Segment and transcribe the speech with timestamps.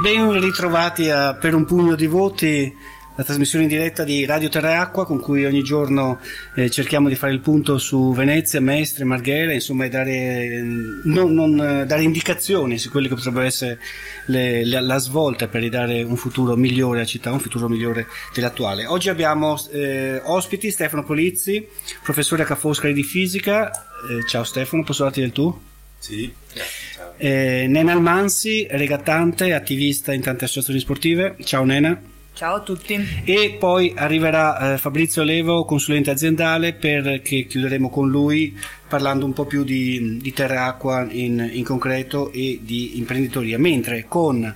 [0.00, 2.72] Ben ritrovati a Per un pugno di voti,
[3.16, 6.20] la trasmissione in diretta di Radio Terra e Acqua con cui ogni giorno
[6.54, 10.62] eh, cerchiamo di fare il punto su Venezia, Mestre, Marghera, insomma dare,
[11.02, 13.80] non, non, dare indicazioni su quelle che potrebbero essere
[14.26, 18.86] le, la, la, svolta per ridare un futuro migliore alla città, un futuro migliore dell'attuale.
[18.86, 21.66] Oggi abbiamo eh, ospiti Stefano Polizzi,
[22.04, 23.70] professore a Ca' Foscari di fisica.
[23.70, 25.60] Eh, ciao Stefano, posso darti del tu?
[25.98, 26.32] Sì.
[27.20, 31.34] Eh, Nena Almansi, regattante, attivista in tante associazioni sportive.
[31.42, 32.00] Ciao Nena.
[32.32, 32.96] Ciao a tutti.
[33.24, 39.44] E poi arriverà eh, Fabrizio Levo, consulente aziendale, perché chiuderemo con lui parlando un po'
[39.44, 43.58] più di, di terra acqua in, in concreto e di imprenditoria.
[43.58, 44.54] Mentre con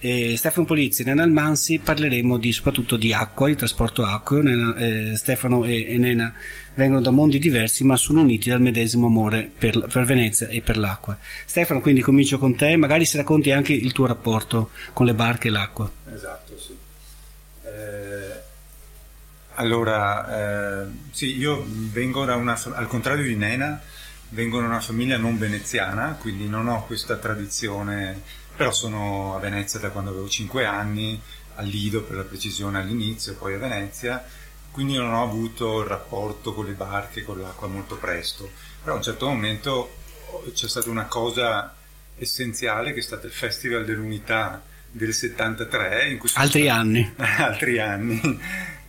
[0.00, 4.42] eh, Stefano Polizzi e Nena Almansi parleremo di, soprattutto di acqua, di trasporto acqueo.
[4.42, 6.34] Nena, eh, Stefano e, e, Nena
[6.74, 10.76] vengono da mondi diversi ma sono uniti dal medesimo amore per, per, Venezia e per
[10.76, 11.16] l'acqua.
[11.44, 15.48] Stefano, quindi comincio con te, magari se racconti anche il tuo rapporto con le barche
[15.48, 15.90] e l'acqua.
[16.12, 16.76] Esatto, sì.
[17.64, 18.40] Eh,
[19.54, 23.80] allora, eh, sì, io vengo da una, al contrario di Nena,
[24.30, 29.78] vengo da una famiglia non veneziana, quindi non ho questa tradizione però sono a Venezia
[29.80, 31.20] da quando avevo 5 anni,
[31.56, 34.24] a Lido per la precisione all'inizio, poi a Venezia,
[34.72, 38.50] quindi non ho avuto il rapporto con le barche, con l'acqua molto presto,
[38.82, 39.94] però a un certo momento
[40.52, 41.74] c'è stata una cosa
[42.16, 47.78] essenziale che è stato il Festival dell'Unità del 73, in cui altri stato, anni, altri
[47.78, 48.40] anni,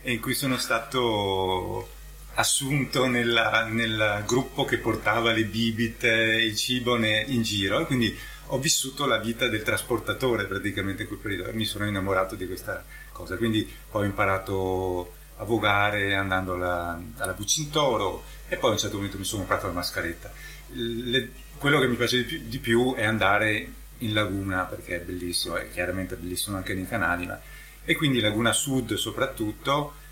[0.02, 1.88] in cui sono stato
[2.34, 7.80] assunto nella, nel gruppo che portava le bibite, il cibo in giro.
[7.80, 8.16] E quindi
[8.48, 11.48] ho vissuto la vita del trasportatore praticamente in quel periodo.
[11.48, 13.36] E mi sono innamorato di questa cosa.
[13.36, 18.96] Quindi poi ho imparato a vogare andando alla, alla Bucintoro e poi a un certo
[18.96, 20.30] momento mi sono comprato la mascheretta.
[20.72, 23.68] Le, quello che mi piace di più, di più, è andare
[23.98, 27.40] in laguna perché è bellissimo, è chiaramente bellissimo anche nei canali, ma...
[27.84, 30.02] e quindi Laguna Sud soprattutto.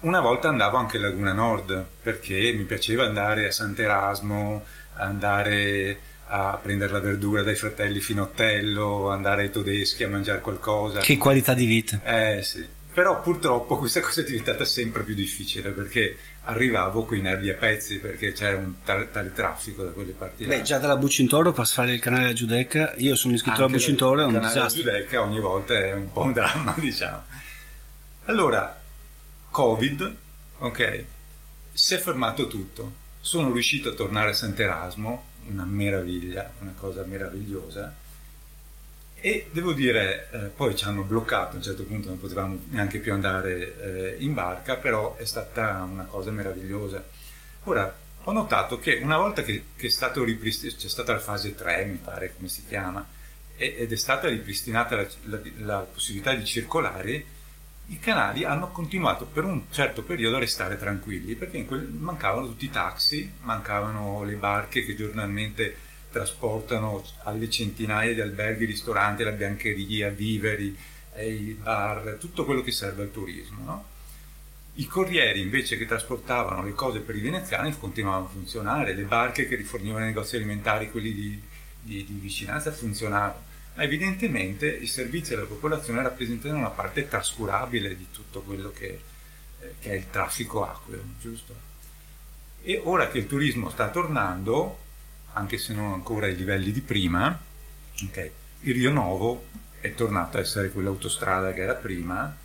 [0.00, 4.64] Una volta andavo anche in Laguna Nord perché mi piaceva andare a Sant'Erasmo,
[4.96, 11.00] andare a prendere la verdura dai fratelli Finottello, andare ai tedeschi a mangiare qualcosa.
[11.00, 12.00] Che qualità di vita.
[12.04, 12.66] Eh sì.
[12.94, 17.54] Però purtroppo questa cosa è diventata sempre più difficile perché arrivavo con i nervi a
[17.54, 20.54] pezzi perché c'era un tale, tale traffico da quelle parti là.
[20.54, 24.24] Beh, già dalla Bucintoro passare il canale della Giudecca, io sono iscritto alla Bucintoro, è
[24.24, 24.82] un disastro.
[24.82, 27.22] Della Giudecca ogni volta è un po' un dramma, diciamo.
[28.26, 28.80] Allora,
[29.50, 30.16] Covid,
[30.58, 31.04] ok,
[31.72, 33.02] si è fermato tutto.
[33.20, 37.92] Sono riuscito a tornare a Sant'Erasmo, una meraviglia, una cosa meravigliosa.
[39.26, 42.98] E devo dire, eh, poi ci hanno bloccato, a un certo punto non potevamo neanche
[42.98, 47.02] più andare eh, in barca, però è stata una cosa meravigliosa.
[47.62, 49.88] Ora, ho notato che una volta che, che
[50.24, 53.02] ripristinato, c'è stata la fase 3, mi pare come si chiama,
[53.56, 57.24] ed è stata ripristinata la, la, la possibilità di circolare,
[57.86, 62.66] i canali hanno continuato per un certo periodo a restare tranquilli perché quel, mancavano tutti
[62.66, 65.83] i taxi, mancavano le barche che giornalmente
[66.14, 70.76] trasportano alle centinaia di alberghi, ristoranti, la biancheria, viveri,
[71.16, 73.64] i bar, tutto quello che serve al turismo.
[73.64, 73.84] No?
[74.74, 79.48] I corrieri invece che trasportavano le cose per i veneziani continuavano a funzionare, le barche
[79.48, 81.42] che rifornivano i negozi alimentari, quelli di,
[81.82, 88.06] di, di vicinanza, funzionavano ma evidentemente i servizi alla popolazione rappresentano una parte trascurabile di
[88.12, 89.00] tutto quello che,
[89.60, 91.72] eh, che è il traffico acqueo, giusto?
[92.62, 94.83] E ora che il turismo sta tornando,
[95.34, 97.38] anche se non ancora ai livelli di prima,
[98.08, 98.30] okay,
[98.60, 99.46] il Rio Novo
[99.80, 102.36] è tornato a essere quell'autostrada che era prima,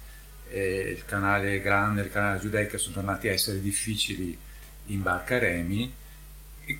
[0.51, 4.37] il canale Grande il canale Giudecca sono tornati a essere difficili
[4.87, 5.91] in barca remi,
[6.65, 6.79] e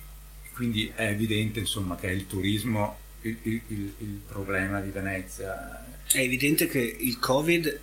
[0.52, 5.84] quindi è evidente insomma, che il turismo il, il, il, problema di Venezia.
[6.06, 7.80] È evidente che il Covid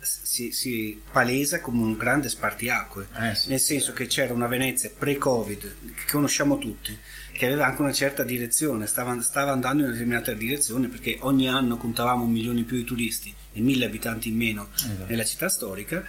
[0.00, 3.96] si, si palesa come un grande spartiacque, eh, sì, nel senso sì.
[3.96, 6.96] che c'era una Venezia pre-Covid, che conosciamo tutti,
[7.34, 11.48] che aveva anche una certa direzione, stava, stava andando in una determinata direzione perché ogni
[11.48, 15.06] anno contavamo un milione in più di turisti e mille abitanti in meno esatto.
[15.08, 16.04] nella città storica,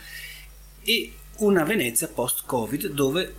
[0.84, 3.34] e una Venezia post-Covid dove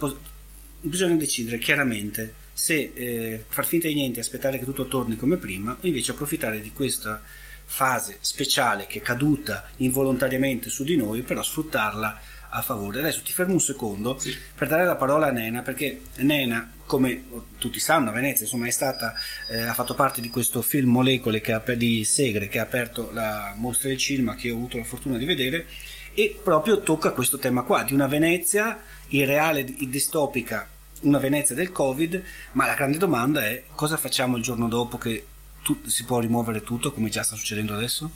[0.81, 5.37] bisogna decidere chiaramente se eh, far finta di niente e aspettare che tutto torni come
[5.37, 7.23] prima o invece approfittare di questa
[7.65, 12.99] fase speciale che è caduta involontariamente su di noi però sfruttarla a favore.
[12.99, 14.35] Adesso ti fermo un secondo sì.
[14.55, 17.25] per dare la parola a Nena perché Nena come
[17.59, 19.15] tutti sanno Venezia insomma stata
[19.49, 23.55] eh, ha fatto parte di questo film Molecole ha, di Segre che ha aperto la
[23.57, 25.67] mostra del cinema che ho avuto la fortuna di vedere
[26.15, 30.67] e proprio tocca questo tema qua di una Venezia irreale, distopica
[31.03, 32.23] una Venezia del Covid,
[32.53, 35.27] ma la grande domanda è cosa facciamo il giorno dopo che
[35.63, 38.11] tu, si può rimuovere tutto come già sta succedendo adesso?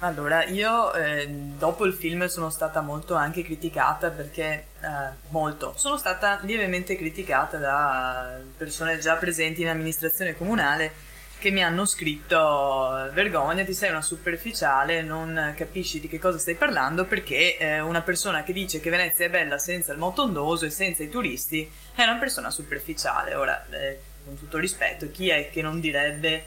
[0.00, 4.86] Allora, io eh, dopo il film sono stata molto anche criticata perché, eh,
[5.30, 11.06] molto, sono stata lievemente criticata da persone già presenti in amministrazione comunale
[11.40, 17.04] che mi hanno scritto vergognati, sei una superficiale, non capisci di che cosa stai parlando
[17.04, 21.02] perché eh, una persona che dice che Venezia è bella senza il motondoso e senza
[21.02, 23.34] i turisti è una persona superficiale.
[23.34, 26.44] Ora, eh, con tutto rispetto, chi è che non direbbe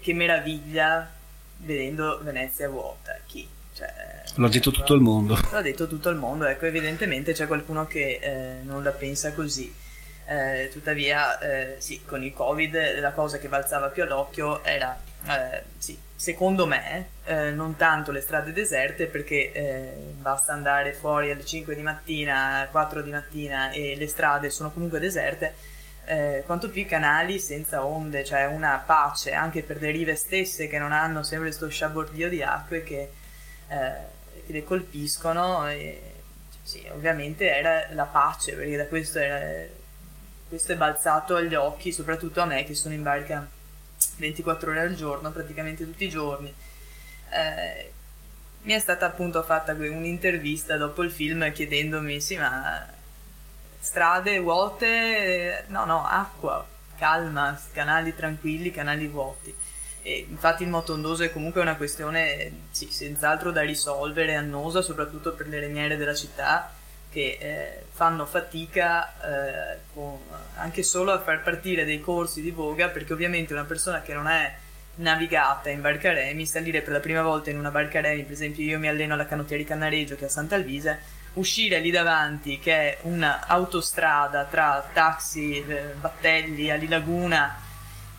[0.00, 1.18] che meraviglia
[1.60, 3.16] vedendo Venezia vuota?
[3.26, 3.48] Chi?
[3.72, 3.92] Cioè,
[4.36, 5.38] L'ha detto tutto il mondo.
[5.52, 9.72] L'ha detto tutto il mondo, ecco, evidentemente c'è qualcuno che eh, non la pensa così.
[10.26, 14.96] Eh, tuttavia, eh, sì, con il Covid la cosa che balzava più all'occhio era,
[15.26, 21.32] eh, sì, secondo me, eh, non tanto le strade deserte, perché eh, basta andare fuori
[21.32, 25.54] alle 5 di mattina, 4 di mattina e le strade sono comunque deserte,
[26.10, 30.66] eh, quanto più i canali senza onde, cioè una pace anche per le rive stesse
[30.66, 33.10] che non hanno sempre questo sciabordio di acque che,
[33.68, 35.68] che le colpiscono.
[35.68, 36.02] E,
[36.62, 39.78] sì, ovviamente era la pace, perché da questo era
[40.48, 43.48] questo è balzato agli occhi, soprattutto a me che sono in barca
[44.16, 46.52] 24 ore al giorno, praticamente tutti i giorni.
[47.30, 47.92] Eh,
[48.62, 52.84] mi è stata appunto fatta un'intervista dopo il film chiedendomi, sì, ma
[53.80, 56.64] strade vuote, no, no, acqua,
[56.96, 59.52] calma, canali tranquilli, canali vuoti.
[60.02, 65.48] E infatti il motondoso è comunque una questione, sì, senz'altro da risolvere, annosa, soprattutto per
[65.48, 66.72] le reniere della città
[67.10, 70.18] che eh, fanno fatica eh, con,
[70.54, 74.28] anche solo a far partire dei corsi di voga perché ovviamente una persona che non
[74.28, 74.54] è
[74.96, 78.62] navigata in barca remi, salire per la prima volta in una barca remi, per esempio
[78.62, 80.98] io mi alleno alla canottiera di Cannareggio che è a Sant'Alvise,
[81.34, 87.58] uscire lì davanti che è un'autostrada tra taxi, eh, battelli, ali laguna,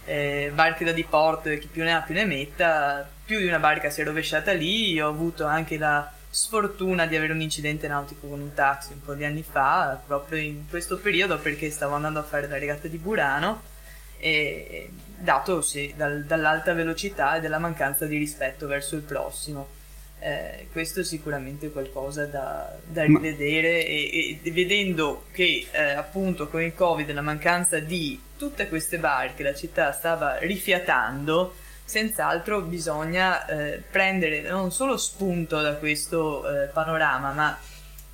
[0.05, 3.59] eh, barche da diporto e chi più ne ha più ne metta, più di una
[3.59, 7.89] barca si è rovesciata lì, io ho avuto anche la sfortuna di avere un incidente
[7.89, 11.95] nautico con un taxi un po' di anni fa, proprio in questo periodo perché stavo
[11.95, 13.69] andando a fare la regata di Burano
[14.17, 19.79] e dato sì, dal, dall'alta velocità e dalla mancanza di rispetto verso il prossimo.
[20.23, 26.61] Eh, questo è sicuramente qualcosa da, da rivedere e, e, vedendo che eh, appunto con
[26.61, 31.55] il covid la mancanza di tutte queste barche la città stava rifiatando
[31.91, 37.59] senz'altro bisogna eh, prendere non solo spunto da questo eh, panorama, ma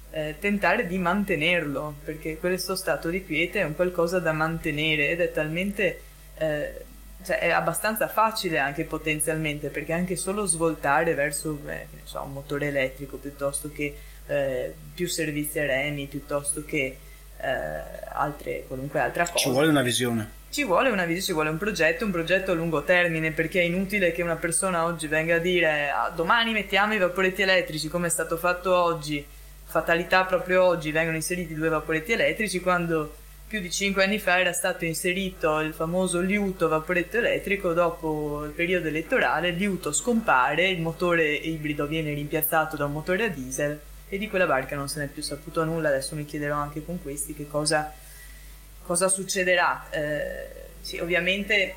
[0.10, 5.20] eh, tentare di mantenerlo, perché questo stato di quiete è un qualcosa da mantenere ed
[5.20, 6.02] è talmente...
[6.38, 6.86] Eh,
[7.24, 12.68] cioè è abbastanza facile anche potenzialmente, perché anche solo svoltare verso eh, so, un motore
[12.68, 13.96] elettrico piuttosto che
[14.28, 16.98] eh, più servizi a remi, piuttosto che
[17.40, 19.38] altre, qualunque altra cosa.
[19.38, 22.56] Ci vuole una visione ci vuole una visione, ci vuole un progetto, un progetto a
[22.56, 26.94] lungo termine, perché è inutile che una persona oggi venga a dire ah, domani mettiamo
[26.94, 29.24] i vaporetti elettrici come è stato fatto oggi,
[29.66, 33.14] fatalità proprio oggi, vengono inseriti due vaporetti elettrici quando
[33.48, 38.52] più di cinque anni fa era stato inserito il famoso liuto vaporetto elettrico, dopo il
[38.52, 43.80] periodo elettorale il liuto scompare, il motore ibrido viene rimpiazzato da un motore a diesel
[44.10, 47.02] e di quella barca non se n'è più saputo nulla, adesso mi chiederò anche con
[47.02, 47.94] questi che cosa
[48.88, 49.90] cosa succederà?
[49.92, 50.48] Eh,
[50.82, 51.76] sì, ovviamente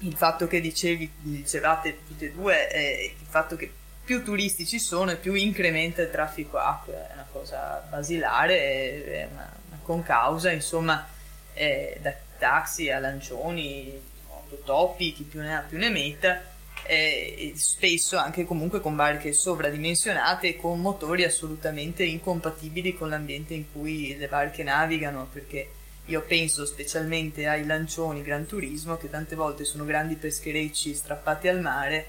[0.00, 3.72] il fatto che dicevi, dicevate tutte e due è il fatto che
[4.04, 9.28] più turisti ci sono e più incrementa il traffico acqua, è una cosa basilare, è
[9.30, 9.52] una,
[9.88, 11.06] una concausa, insomma,
[11.54, 16.40] eh, da taxi a lancioni, autotopi, chi più ne ha più ne metta,
[16.84, 23.70] eh, spesso anche comunque con barche sovradimensionate e con motori assolutamente incompatibili con l'ambiente in
[23.72, 25.70] cui le barche navigano, perché
[26.06, 31.60] io penso specialmente ai lancioni Gran Turismo, che tante volte sono grandi pescherecci strappati al
[31.60, 32.06] mare,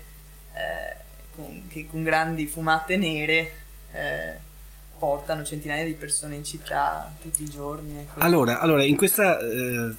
[0.54, 0.96] eh,
[1.36, 3.52] con, che con grandi fumate nere
[3.92, 4.48] eh,
[5.00, 7.98] portano centinaia di persone in città tutti i giorni.
[7.98, 8.20] Ecco.
[8.20, 9.96] Allora, allora, in questa eh,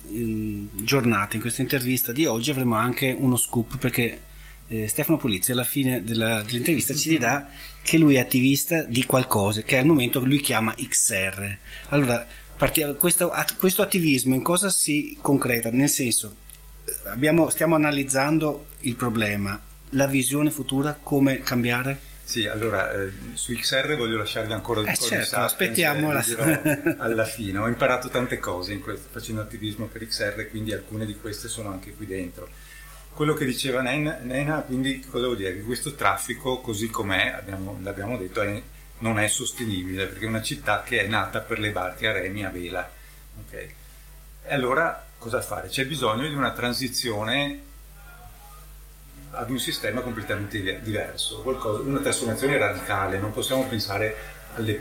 [0.73, 4.21] giornata, in questa intervista di oggi avremo anche uno scoop perché
[4.69, 7.49] eh, Stefano Pulizzi alla fine della, dell'intervista ci dirà
[7.83, 11.57] che lui è attivista di qualcosa che al momento lui chiama XR.
[11.89, 12.25] Allora,
[12.99, 15.71] questo, questo, attivismo in cosa si concreta?
[15.71, 16.37] Nel senso,
[17.07, 19.59] abbiamo, stiamo analizzando il problema,
[19.91, 22.09] la visione futura, come cambiare?
[22.31, 26.13] Sì, allora eh, su XR voglio lasciarvi ancora un eh po' certo, di sapiens, aspettiamo
[26.13, 26.95] la...
[27.03, 27.59] alla fine.
[27.59, 31.93] Ho imparato tante cose questo, facendo attivismo per XR, quindi alcune di queste sono anche
[31.93, 32.49] qui dentro.
[33.13, 35.55] Quello che diceva Nena, quindi cosa vuol dire?
[35.55, 38.63] Che questo traffico, così com'è, abbiamo, l'abbiamo detto, è
[39.01, 42.45] non è sostenibile perché è una città che è nata per le barche a remi
[42.45, 42.89] a vela.
[43.45, 43.75] Okay.
[44.45, 45.67] E allora cosa fare?
[45.67, 47.70] C'è bisogno di una transizione
[49.33, 54.17] ad un sistema completamente diverso, qualcosa, una trasformazione radicale, non possiamo pensare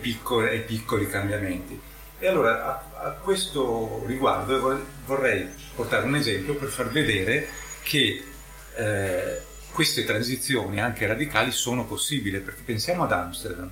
[0.01, 1.79] piccole, ai piccoli cambiamenti.
[2.17, 7.47] E allora a, a questo riguardo vorrei portare un esempio per far vedere
[7.83, 8.23] che
[8.75, 9.41] eh,
[9.71, 13.69] queste transizioni anche radicali sono possibili, perché pensiamo ad Amsterdam.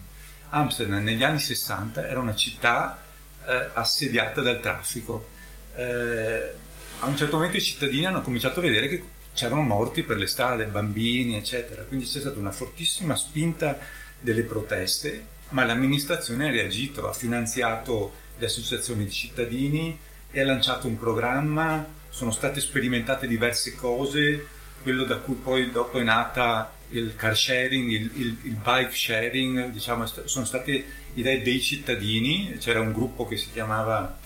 [0.49, 2.99] Amsterdam negli anni 60 era una città
[3.45, 5.27] eh, assediata dal traffico.
[5.75, 6.53] Eh,
[6.99, 9.03] a un certo momento i cittadini hanno cominciato a vedere che
[9.37, 11.83] c'erano morti per le strade, bambini, eccetera.
[11.83, 13.77] Quindi c'è stata una fortissima spinta
[14.19, 19.95] delle proteste, ma l'amministrazione ha reagito, ha finanziato le associazioni di cittadini
[20.31, 24.47] e ha lanciato un programma, sono state sperimentate diverse cose,
[24.81, 29.69] quello da cui poi dopo è nata il car sharing, il, il, il bike sharing,
[29.69, 34.17] diciamo, sono state idee dei cittadini, c'era un gruppo che si chiamava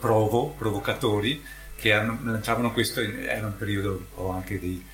[0.00, 1.40] Provo, Provocatori,
[1.80, 4.84] che hanno, lanciavano questo, era un periodo un po' anche dei,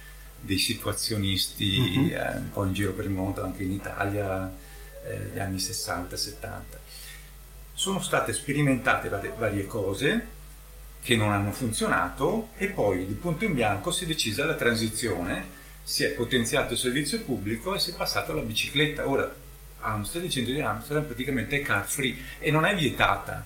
[0.40, 2.07] dei situazionisti uh-huh.
[2.11, 4.50] eh, un po' in giro per il mondo, anche in Italia,
[5.05, 6.61] eh, negli anni 60-70.
[7.75, 10.35] Sono state sperimentate varie, varie cose,
[11.02, 15.45] che non hanno funzionato e poi di punto in bianco si è decisa la transizione,
[15.83, 19.09] si è potenziato il servizio pubblico e si è passato alla bicicletta.
[19.09, 19.33] Ora
[19.81, 23.45] Amsterdam, il centro di Amsterdam praticamente è car free e non è vietata.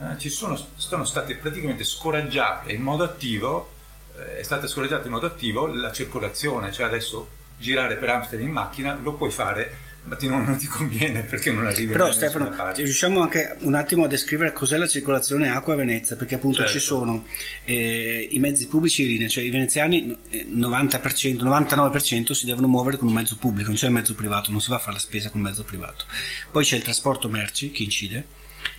[0.00, 3.72] Eh, ci sono, sono state praticamente scoraggiate in modo attivo,
[4.16, 7.28] eh, è stata scoraggiata in modo attivo la circolazione, cioè adesso
[7.58, 11.52] girare per Amsterdam in macchina lo puoi fare ma ti non, non, ti conviene perché
[11.52, 15.76] non arrivi però Stefano riusciamo anche un attimo a descrivere cos'è la circolazione acqua a
[15.76, 16.72] Venezia perché appunto certo.
[16.72, 17.26] ci sono
[17.64, 23.08] eh, i mezzi pubblici in linea cioè i veneziani 90% 99% si devono muovere con
[23.08, 25.30] un mezzo pubblico non c'è il mezzo privato non si va a fare la spesa
[25.30, 26.06] con il mezzo privato
[26.50, 28.26] poi c'è il trasporto merci che incide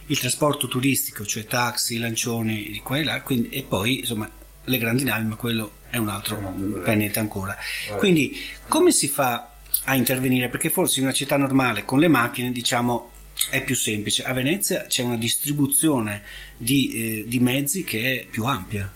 [0.09, 4.29] il trasporto turistico cioè taxi lancioni di qua e là quindi, e poi insomma
[4.63, 7.57] le grandi navi ma quello è un altro pianeta ancora.
[7.97, 9.53] Quindi come si fa
[9.85, 10.49] a intervenire?
[10.49, 13.11] Perché forse in una città normale con le macchine diciamo
[13.49, 14.23] è più semplice.
[14.23, 16.23] A Venezia c'è una distribuzione
[16.55, 18.91] di, eh, di mezzi che è più ampia.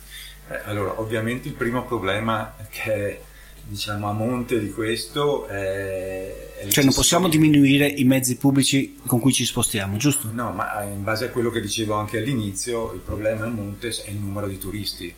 [0.49, 3.21] Eh, allora ovviamente il primo problema che è
[3.65, 9.19] diciamo a monte di questo è, è cioè non possiamo diminuire i mezzi pubblici con
[9.19, 10.29] cui ci spostiamo giusto?
[10.31, 14.09] no ma in base a quello che dicevo anche all'inizio il problema a monte è
[14.09, 15.15] il numero di turisti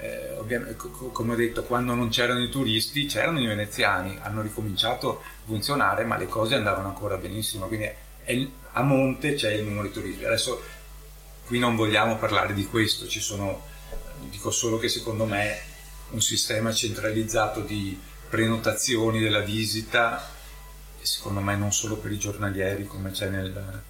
[0.00, 0.36] eh,
[1.12, 6.04] come ho detto, quando non c'erano i turisti, c'erano i veneziani, hanno ricominciato a funzionare,
[6.04, 7.66] ma le cose andavano ancora benissimo.
[7.66, 7.90] Quindi
[8.22, 10.24] è, a monte c'è il numero di turisti.
[10.24, 10.62] Adesso
[11.46, 13.62] qui non vogliamo parlare di questo, ci sono,
[14.30, 15.58] dico solo che secondo me
[16.10, 17.98] un sistema centralizzato di
[18.28, 20.28] prenotazioni della visita,
[21.00, 23.82] secondo me non solo per i giornalieri come c'è nel,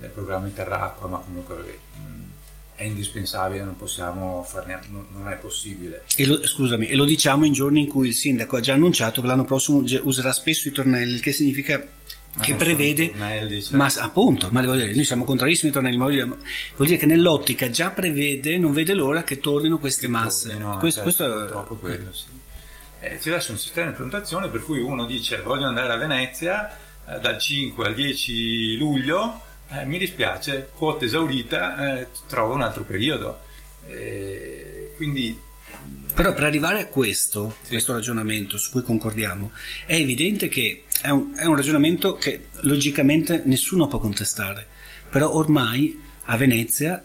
[0.00, 1.78] nel programma Terracqua, ma comunque
[2.76, 6.04] è indispensabile, non possiamo farne, non è possibile.
[6.16, 9.20] E lo, scusami, e lo diciamo in giorni in cui il sindaco ha già annunciato
[9.20, 11.86] che l'anno prossimo userà spesso i tornelli, che significa
[12.40, 16.98] che prevede tornelli, ma appunto ma dire, noi siamo contrarissimi ai tornelli ma vuol dire
[16.98, 21.24] che nell'ottica già prevede non vede l'ora che tornino queste che masse tornino, questo, certo,
[21.24, 22.24] questo è troppo quello sì.
[23.00, 26.76] eh, c'è adesso un sistema di prenotazione per cui uno dice voglio andare a Venezia
[27.08, 32.84] eh, dal 5 al 10 luglio eh, mi dispiace, quota esaurita, eh, trovo un altro
[32.84, 33.40] periodo.
[33.86, 35.43] Eh, quindi...
[36.14, 37.70] Però per arrivare a questo, sì.
[37.70, 39.50] questo ragionamento su cui concordiamo,
[39.84, 44.64] è evidente che è un, è un ragionamento che logicamente nessuno può contestare,
[45.10, 47.02] però ormai a Venezia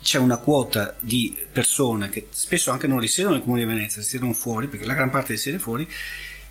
[0.00, 4.32] c'è una quota di persone che spesso anche non risiedono nel comune di Venezia, risiedono
[4.32, 5.88] fuori, perché la gran parte risiede fuori,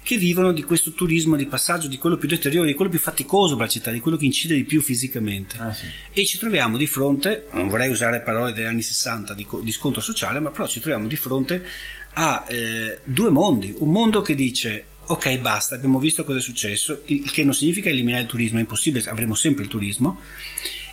[0.06, 3.56] che vivono di questo turismo di passaggio, di quello più deteriore, di quello più faticoso
[3.56, 5.58] per la città, di quello che incide di più fisicamente.
[5.58, 5.88] Ah, sì.
[6.14, 10.02] E ci troviamo di fronte, non vorrei usare parole degli anni 60 di, di scontro
[10.02, 11.66] sociale, ma però ci troviamo di fronte
[12.14, 13.74] a eh, due mondi.
[13.80, 17.90] Un mondo che dice ok basta, abbiamo visto cosa è successo, il che non significa
[17.90, 20.20] eliminare il turismo, è impossibile, avremo sempre il turismo,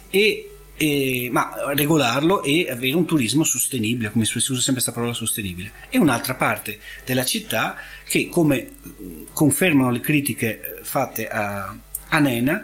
[0.08, 5.12] e eh, ma regolarlo e avere un turismo sostenibile, come si usa sempre questa parola
[5.12, 5.70] sostenibile.
[5.90, 8.70] E un'altra parte della città che, come
[9.32, 11.74] confermano le critiche fatte a,
[12.08, 12.62] a Nena,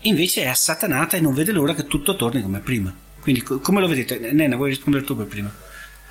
[0.00, 2.94] invece è assatanata e non vede l'ora che tutto torni come prima.
[3.20, 4.18] Quindi come lo vedete?
[4.32, 5.54] Nena, vuoi rispondere tu per prima?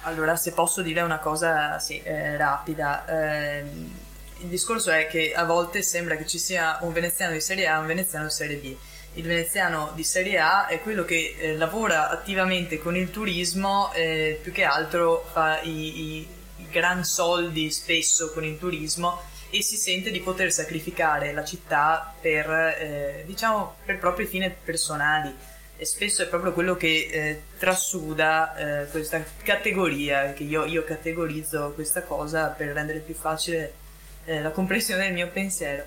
[0.03, 3.05] Allora, se posso dire una cosa sì, eh, rapida.
[3.05, 3.63] Eh,
[4.39, 7.75] il discorso è che a volte sembra che ci sia un veneziano di serie A
[7.75, 8.75] e un veneziano di serie B
[9.13, 14.39] il veneziano di Serie A è quello che eh, lavora attivamente con il turismo, eh,
[14.41, 16.27] più che altro fa i, i,
[16.70, 22.50] gran soldi spesso con il turismo e si sente di poter sacrificare la città per,
[22.50, 25.36] eh, diciamo, per propri fini personali.
[25.75, 31.72] E spesso è proprio quello che eh, trasuda eh, questa categoria, che io, io categorizzo
[31.74, 33.74] questa cosa per rendere più facile
[34.25, 35.84] eh, la comprensione del mio pensiero.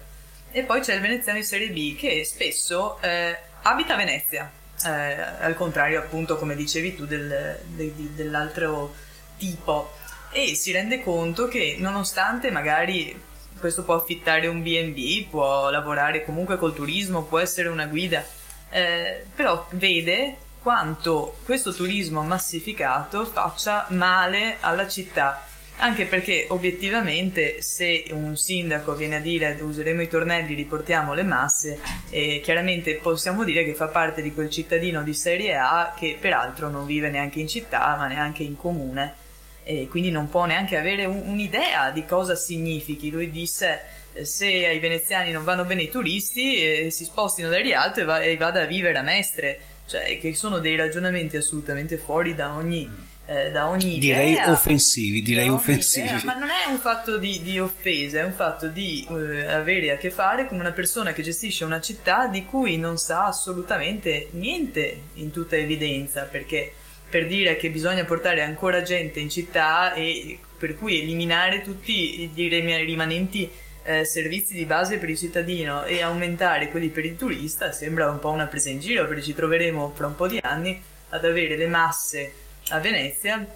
[0.57, 4.49] E poi c'è il veneziano di serie B che spesso eh, abita a Venezia,
[4.85, 8.95] eh, al contrario appunto come dicevi tu del, de, de, dell'altro
[9.37, 9.91] tipo.
[10.31, 13.21] E si rende conto che nonostante magari
[13.59, 18.25] questo può affittare un B&B, può lavorare comunque col turismo, può essere una guida,
[18.71, 28.05] eh, però vede quanto questo turismo massificato faccia male alla città anche perché obiettivamente se
[28.11, 31.79] un sindaco viene a dire useremo i tornelli, riportiamo le masse,
[32.11, 36.69] eh, chiaramente possiamo dire che fa parte di quel cittadino di serie A che peraltro
[36.69, 39.23] non vive neanche in città ma neanche in comune
[39.65, 43.11] e quindi non può neanche avere un, un'idea di cosa significhi.
[43.11, 43.81] Lui disse
[44.23, 48.21] se ai veneziani non vanno bene i turisti eh, si spostino dal Rialto e, va,
[48.21, 52.89] e vada a vivere a Mestre, cioè che sono dei ragionamenti assolutamente fuori da ogni
[53.27, 56.07] eh, da ogni direi idea, offensivi direi offensivi.
[56.07, 59.93] idea, ma non è un fatto di, di offesa è un fatto di eh, avere
[59.93, 64.29] a che fare con una persona che gestisce una città di cui non sa assolutamente
[64.33, 66.73] niente in tutta evidenza perché
[67.09, 72.49] per dire che bisogna portare ancora gente in città e per cui eliminare tutti i
[72.49, 73.51] rimanenti
[73.85, 78.19] eh, servizi di base per il cittadino e aumentare quelli per il turista sembra un
[78.19, 81.57] po' una presa in giro perché ci troveremo fra un po' di anni ad avere
[81.57, 82.33] le masse
[82.69, 83.47] a Venezia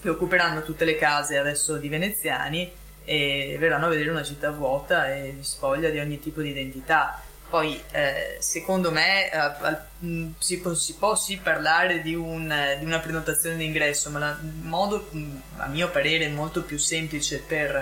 [0.00, 2.70] che occuperanno tutte le case adesso di veneziani
[3.04, 7.20] e verranno a vedere una città vuota e spoglia di ogni tipo di identità.
[7.48, 13.00] Poi, eh, secondo me, eh, si, può, si, può, sì parlare di, un, di una
[13.00, 15.10] prenotazione d'ingresso, ma il modo,
[15.56, 17.74] a mio parere, molto più semplice per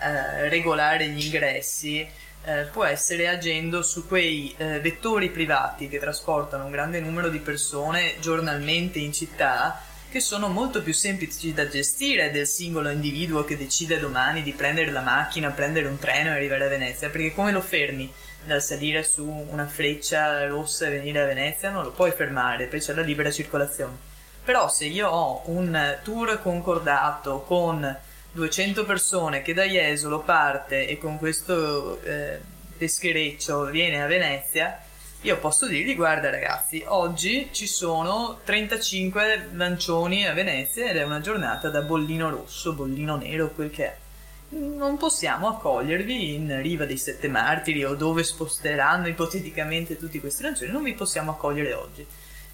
[0.00, 2.06] eh, regolare gli ingressi
[2.42, 7.38] eh, può essere agendo su quei eh, vettori privati che trasportano un grande numero di
[7.38, 13.56] persone giornalmente in città che sono molto più semplici da gestire del singolo individuo che
[13.56, 17.52] decide domani di prendere la macchina, prendere un treno e arrivare a Venezia, perché come
[17.52, 18.12] lo fermi
[18.44, 21.70] dal salire su una freccia rossa e venire a Venezia?
[21.70, 23.96] Non lo puoi fermare, poi c'è la libera circolazione.
[24.44, 27.96] Però se io ho un tour concordato con
[28.32, 32.40] 200 persone che da Jesolo parte e con questo eh,
[32.76, 34.82] peschereccio viene a Venezia,
[35.22, 41.20] io posso dirgli guarda ragazzi oggi ci sono 35 lancioni a Venezia ed è una
[41.20, 43.96] giornata da bollino rosso bollino nero quel che è.
[44.52, 50.72] Non possiamo accogliervi in Riva dei Sette Martiri o dove sposteranno ipoteticamente tutti questi lancioni
[50.72, 52.06] non vi possiamo accogliere oggi.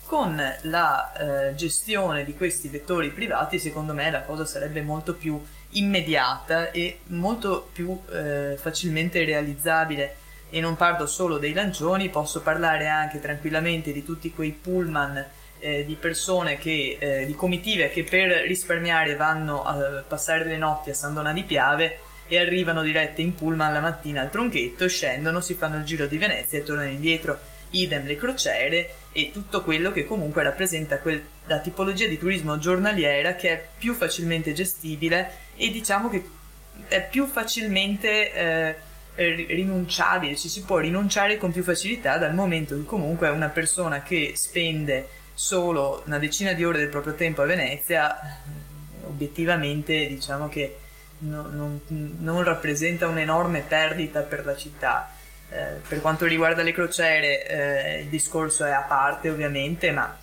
[0.04, 5.40] Con la eh, gestione di questi vettori privati secondo me la cosa sarebbe molto più
[5.70, 12.86] immediata e molto più eh, facilmente realizzabile e non parlo solo dei lancioni, posso parlare
[12.88, 15.24] anche tranquillamente di tutti quei pullman
[15.58, 20.90] eh, di persone che, eh, di comitive che per risparmiare vanno a passare le notti
[20.90, 25.40] a San Donà di Piave e arrivano dirette in pullman la mattina al tronchetto, scendono,
[25.40, 27.38] si fanno il giro di Venezia e tornano indietro,
[27.70, 33.34] idem le crociere e tutto quello che comunque rappresenta quel, la tipologia di turismo giornaliera
[33.34, 36.28] che è più facilmente gestibile e diciamo che
[36.88, 38.76] è più facilmente eh,
[39.16, 44.32] rinunciabile, ci si può rinunciare con più facilità dal momento che comunque una persona che
[44.36, 48.18] spende solo una decina di ore del proprio tempo a Venezia,
[49.04, 50.78] obiettivamente diciamo che
[51.18, 55.10] no, non, non, rappresenta un'enorme perdita per la città.
[55.48, 60.16] Eh, per quanto riguarda le crociere, eh, il discorso è a parte ovviamente, ma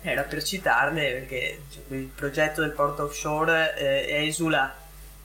[0.00, 4.74] era per citarle perché cioè, il progetto del porto offshore eh, esula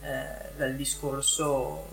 [0.01, 1.86] eh, dal discorso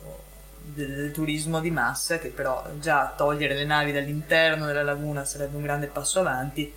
[0.65, 5.63] del, turismo di massa che però già togliere le navi dall'interno della laguna sarebbe un
[5.63, 6.73] grande passo avanti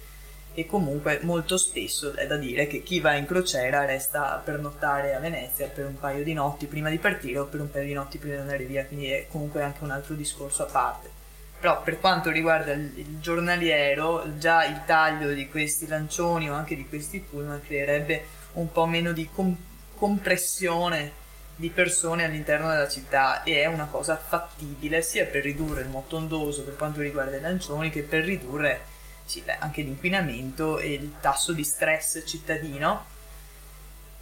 [0.54, 5.13] e comunque molto spesso è da dire che chi va in crociera resta per nottare
[5.13, 7.93] a Venezia per un paio di notti prima di partire o per un paio di
[7.93, 11.12] notti prima di andare via, quindi è comunque anche un altro discorso a parte.
[11.60, 16.76] Però per quanto riguarda il, il giornaliero, già il taglio di questi lancioni o anche
[16.76, 19.58] di questi pullman creerebbe un po' meno di com-
[19.95, 21.16] compressione
[21.57, 26.61] di persone all'interno della città e è una cosa fattibile sia per ridurre il motondoso
[26.61, 28.81] per quanto riguarda i lancioni che per ridurre
[29.25, 33.05] sì, beh, anche l'inquinamento e il tasso di stress cittadino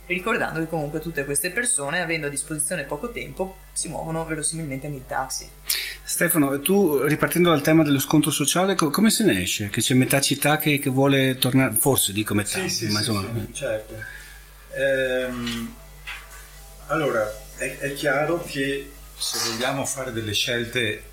[0.06, 4.98] ricordando che comunque tutte queste persone avendo a disposizione poco tempo si muovono verosimilmente anche
[5.00, 5.50] in taxi
[6.08, 9.70] Stefano, tu ripartendo dal tema dello sconto sociale, come se ne esce?
[9.70, 13.28] Che c'è metà città che, che vuole tornare, forse dico metà, sì, sì, ma insomma...
[13.34, 13.96] Sì, certo.
[14.78, 15.74] Ehm,
[16.88, 21.04] allora, è, è, chiaro che se vogliamo fare delle scelte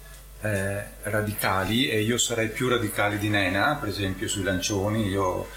[0.40, 5.48] eh, radicali, e io sarei più radicale di Nena, per esempio sui lancioni, io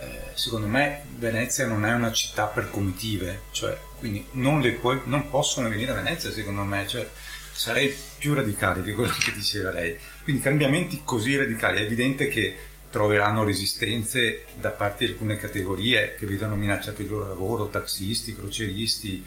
[0.00, 5.30] eh, secondo me Venezia non è una città per comitive, cioè, quindi non, puoi, non,
[5.30, 7.08] possono venire a Venezia secondo me, cioè,
[7.52, 9.98] sarei più radicale di quello che diceva lei.
[10.22, 12.56] Quindi cambiamenti così radicali, è evidente che
[12.90, 19.24] troveranno resistenze da parte di alcune categorie che vedono minacciato il loro lavoro, taxisti, croceristi,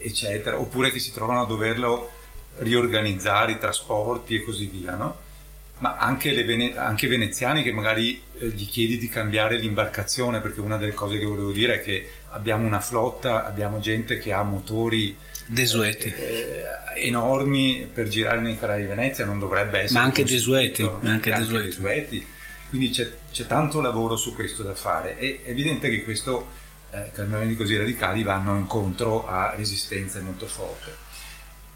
[0.00, 2.10] eccetera, oppure che si trovano a doverlo
[2.58, 5.26] riorganizzare i trasporti e così via, no?
[5.78, 10.40] ma anche, le vene- anche i veneziani che magari eh, gli chiedi di cambiare l'imbarcazione,
[10.40, 14.32] perché una delle cose che volevo dire è che abbiamo una flotta, abbiamo gente che
[14.32, 16.64] ha motori desueti eh,
[16.96, 20.00] enormi per girare nei canali di Venezia, non dovrebbe essere...
[20.00, 21.66] Ma anche desueti, ma anche, anche desueti.
[21.66, 22.26] desueti.
[22.68, 25.16] Quindi c'è, c'è, tanto lavoro su questo da fare.
[25.16, 26.48] È evidente che questo,
[26.90, 30.90] eh, cambiamenti così radicali vanno incontro a resistenze molto forti.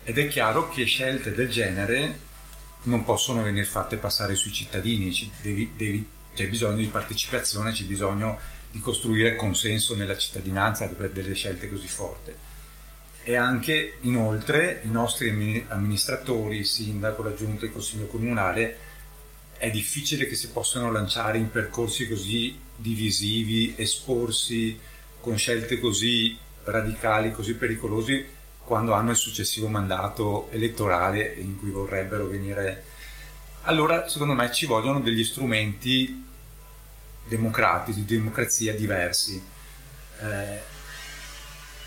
[0.05, 2.31] Ed è chiaro che scelte del genere
[2.85, 8.38] non possono venire fatte passare sui cittadini, devi, devi, c'è bisogno di partecipazione, c'è bisogno
[8.70, 12.33] di costruire consenso nella cittadinanza per delle scelte così forti.
[13.25, 18.90] E anche inoltre i nostri amministratori, il sindaco, la giunta, il consiglio comunale,
[19.57, 24.77] è difficile che si possano lanciare in percorsi così divisivi, esporsi
[25.23, 28.27] con scelte così radicali, così pericolosi
[28.59, 32.85] quando hanno il successivo mandato elettorale in cui vorrebbero venire.
[33.63, 36.25] Allora, secondo me, ci vogliono degli strumenti
[37.27, 39.41] democratici, di democrazia diversi,
[40.21, 40.61] eh,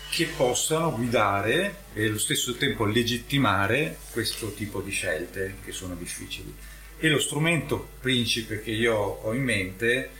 [0.08, 6.54] che possano guidare e allo stesso tempo legittimare questo tipo di scelte che sono difficili.
[6.98, 10.10] E lo strumento principe che io ho in mente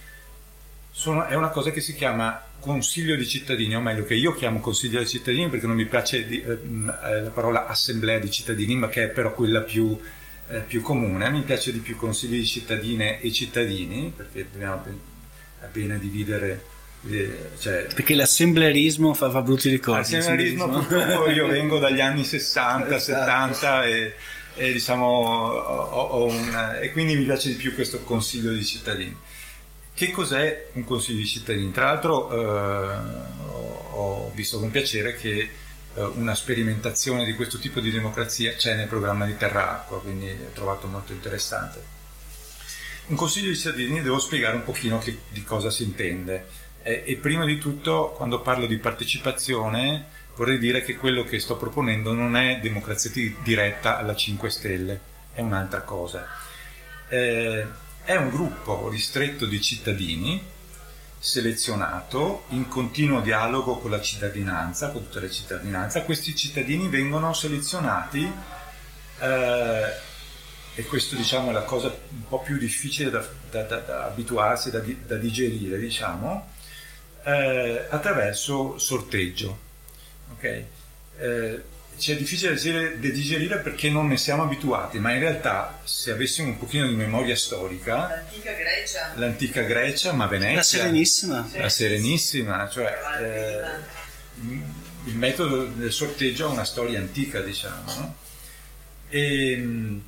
[0.90, 4.58] sono, è una cosa che si chiama consiglio di cittadini, o meglio che io chiamo
[4.58, 8.74] consiglio di cittadini perché non mi piace di, eh, eh, la parola assemblea di cittadini,
[8.74, 9.96] ma che è però quella più,
[10.48, 11.30] eh, più comune.
[11.30, 14.82] Mi piace di più consiglio di cittadine e cittadini, perché dobbiamo
[15.62, 16.74] appena dividere...
[17.60, 20.12] Cioè, perché l'assemblearismo fa, fa brutti ricordi.
[20.12, 22.98] L'assemblearismo purtroppo io vengo dagli anni 60, esatto.
[22.98, 24.14] 70 e,
[24.56, 29.16] e, diciamo, ho, ho una, e quindi mi piace di più questo consiglio di cittadini.
[29.96, 31.72] Che cos'è un consiglio di cittadini?
[31.72, 32.98] Tra l'altro eh,
[33.92, 35.38] ho visto con piacere che
[35.94, 40.28] eh, una sperimentazione di questo tipo di democrazia c'è nel programma di Terra Acqua, quindi
[40.28, 41.82] ho trovato molto interessante.
[43.06, 46.44] Un consiglio di cittadini devo spiegare un pochino che, di cosa si intende.
[46.82, 51.56] E, e prima di tutto, quando parlo di partecipazione, vorrei dire che quello che sto
[51.56, 53.10] proponendo non è democrazia
[53.42, 55.00] diretta alla 5 Stelle,
[55.32, 56.28] è un'altra cosa.
[58.06, 60.40] È un gruppo ristretto di cittadini
[61.18, 66.02] selezionato in continuo dialogo con la cittadinanza, con tutta la cittadinanza.
[66.02, 68.32] Questi cittadini vengono selezionati
[69.18, 69.92] eh,
[70.76, 74.70] e questo diciamo, è la cosa un po' più difficile da, da, da, da abituarsi,
[74.70, 76.48] da, digerire, diciamo,
[77.24, 79.58] eh, attraverso sorteggio.
[80.36, 80.64] Okay?
[81.18, 81.62] Eh,
[81.98, 86.48] ci è difficile da digerire perché non ne siamo abituati, ma in realtà se avessimo
[86.48, 88.08] un pochino di memoria storica...
[88.08, 89.12] L'antica Grecia.
[89.16, 90.56] L'antica Grecia, ma Venezia...
[90.56, 91.48] La Serenissima.
[91.54, 94.48] La Serenissima, cioè eh,
[95.04, 98.16] il metodo del sorteggio ha una storia antica, diciamo, no?
[99.08, 100.00] E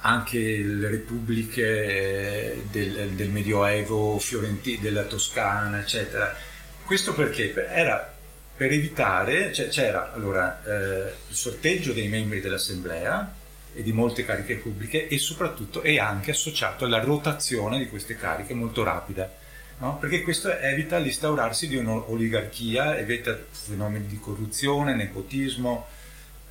[0.00, 6.36] anche le repubbliche del, del Medioevo fiorentino, della Toscana, eccetera.
[6.84, 8.17] Questo perché era
[8.58, 13.32] per evitare, cioè, c'era allora eh, il sorteggio dei membri dell'assemblea
[13.72, 18.54] e di molte cariche pubbliche e soprattutto è anche associato alla rotazione di queste cariche
[18.54, 19.32] molto rapida,
[19.78, 19.98] no?
[19.98, 25.86] perché questo evita l'instaurarsi di un'oligarchia, evita fenomeni di corruzione, nepotismo,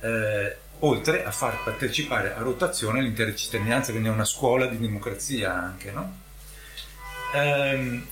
[0.00, 5.52] eh, oltre a far partecipare a rotazione l'intera cittadinanza, quindi è una scuola di democrazia
[5.54, 5.90] anche.
[5.90, 6.20] No?
[7.34, 8.06] Ehm,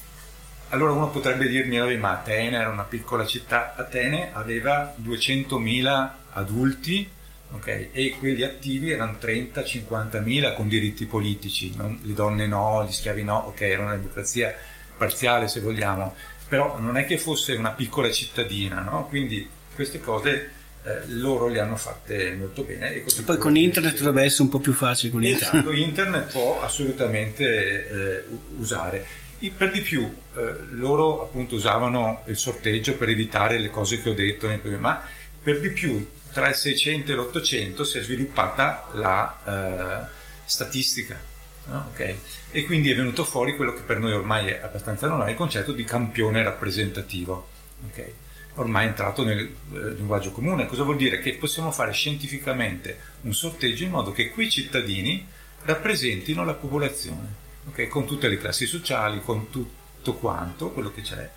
[0.71, 7.09] allora uno potrebbe dirmi, ma Atene era una piccola città, Atene aveva 200.000 adulti
[7.53, 13.23] okay, e quelli attivi erano 30-50.000 con diritti politici, non, le donne no, gli schiavi
[13.23, 14.55] no, ok, era una democrazia
[14.97, 16.15] parziale se vogliamo,
[16.49, 19.07] però non è che fosse una piccola cittadina, no?
[19.07, 20.51] quindi queste cose
[20.85, 22.95] eh, loro le hanno fatte molto bene.
[22.95, 25.13] E poi con internet dovrebbe essere un po' più facile.
[25.13, 28.25] Con esatto, internet può assolutamente eh,
[28.59, 29.25] usare.
[29.39, 30.03] Per di più,
[30.35, 35.03] eh, loro appunto usavano il sorteggio per evitare le cose che ho detto, ma
[35.43, 40.07] per di più tra il 600 e l'800 si è sviluppata la eh,
[40.45, 41.19] statistica.
[41.67, 41.89] No?
[41.93, 42.19] Okay.
[42.51, 45.73] E quindi è venuto fuori quello che per noi ormai è abbastanza normale, il concetto
[45.73, 47.49] di campione rappresentativo.
[47.91, 48.13] Okay.
[48.55, 50.67] Ormai è entrato nel eh, linguaggio comune.
[50.67, 51.21] Cosa vuol dire?
[51.21, 55.27] Che possiamo fare scientificamente un sorteggio in modo che quei cittadini
[55.63, 57.89] rappresentino la popolazione okay?
[57.89, 61.31] con tutte le classi sociali, con tutto quanto, quello che c'è.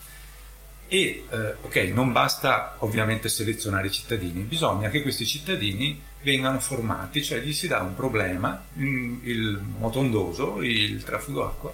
[0.88, 7.24] E eh, ok, non basta ovviamente selezionare i cittadini, bisogna che questi cittadini vengano formati,
[7.24, 11.74] cioè gli si dà un problema, mm, il motondoso, il traffico acqua,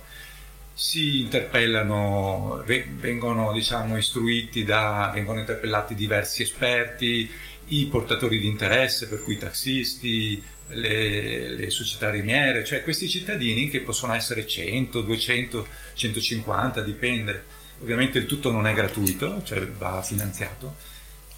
[0.74, 7.32] si interpellano, vengono diciamo istruiti da, vengono interpellati diversi esperti,
[7.68, 13.70] i portatori di interesse, per cui i tassisti, le, le, società rimiere, cioè questi cittadini
[13.70, 17.44] che possono essere 100, 200, 150, dipende.
[17.82, 20.76] Ovviamente il tutto non è gratuito, cioè va finanziato.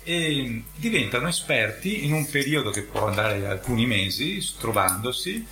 [0.04, 5.46] E diventano esperti in un periodo che può andare alcuni mesi, trovandosi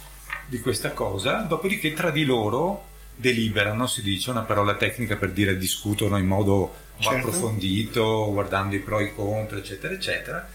[0.48, 5.58] di questa cosa, dopodiché tra di loro deliberano, si dice, una parola tecnica per dire
[5.58, 7.18] discutono in modo certo.
[7.18, 10.48] approfondito, guardando i pro e i contro, eccetera, eccetera,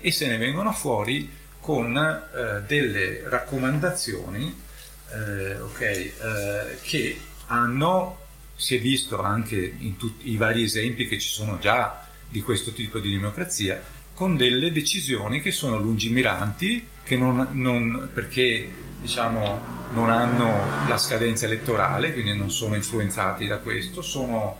[0.00, 4.66] e se ne vengono fuori con eh, delle raccomandazioni
[5.12, 8.18] eh, okay, eh, che hanno,
[8.56, 12.72] si è visto anche in tutti i vari esempi che ci sono già di questo
[12.72, 13.82] tipo di democrazia,
[14.14, 18.68] con delle decisioni che sono lungimiranti, che non, non, perché
[19.00, 24.58] diciamo, non hanno la scadenza elettorale, quindi non sono influenzati da questo, sono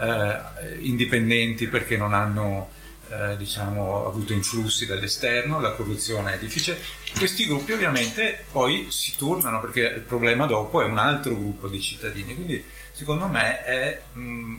[0.00, 2.70] eh, indipendenti perché non hanno
[3.10, 6.78] eh, diciamo, avuto influssi dall'esterno, la corruzione è difficile.
[7.16, 11.80] Questi gruppi ovviamente poi si tornano perché il problema dopo è un altro gruppo di
[11.80, 14.56] cittadini, quindi secondo me è mm,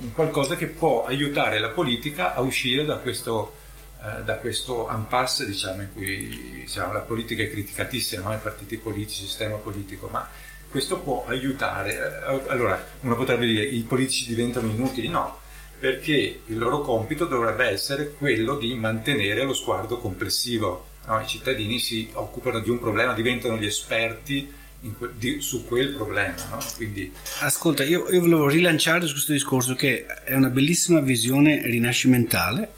[0.00, 3.54] un qualcosa che può aiutare la politica a uscire da questo,
[4.02, 8.34] eh, da questo impasse diciamo, in cui diciamo, la politica è criticatissima, no?
[8.34, 10.28] i partiti politici, il sistema politico, ma
[10.68, 12.24] questo può aiutare.
[12.26, 15.42] Eh, allora, uno potrebbe dire i politici diventano inutili, no,
[15.84, 20.86] perché il loro compito dovrebbe essere quello di mantenere lo sguardo complessivo.
[21.06, 21.20] No?
[21.20, 24.50] I cittadini si occupano di un problema, diventano gli esperti
[24.96, 26.36] que- di- su quel problema.
[26.48, 26.58] No?
[26.76, 27.12] Quindi...
[27.40, 32.72] Ascolta, io, io volevo rilanciare su questo discorso che è una bellissima visione rinascimentale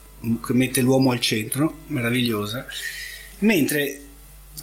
[0.45, 2.65] che mette l'uomo al centro, meravigliosa,
[3.39, 4.01] mentre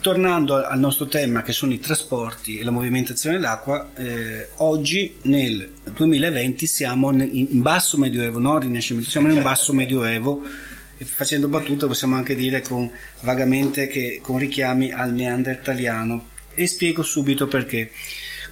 [0.04, 5.66] tornando al nostro tema che sono i trasporti e la movimentazione dell'acqua, eh, oggi nel
[5.94, 10.42] 2020 siamo in basso medioevo, non rinascimento, siamo in basso medioevo
[10.98, 12.90] facendo battute possiamo anche dire con,
[13.20, 16.28] vagamente che con richiami al neandertaliano.
[16.52, 17.90] E spiego subito perché.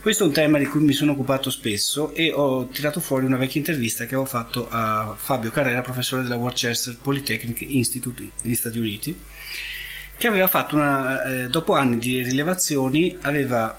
[0.01, 3.37] Questo è un tema di cui mi sono occupato spesso e ho tirato fuori una
[3.37, 8.79] vecchia intervista che avevo fatto a Fabio Carrera, professore della Worcester Polytechnic Institute negli Stati
[8.79, 9.17] Uniti
[10.23, 13.77] che aveva fatto una, eh, dopo anni di rilevazioni, aveva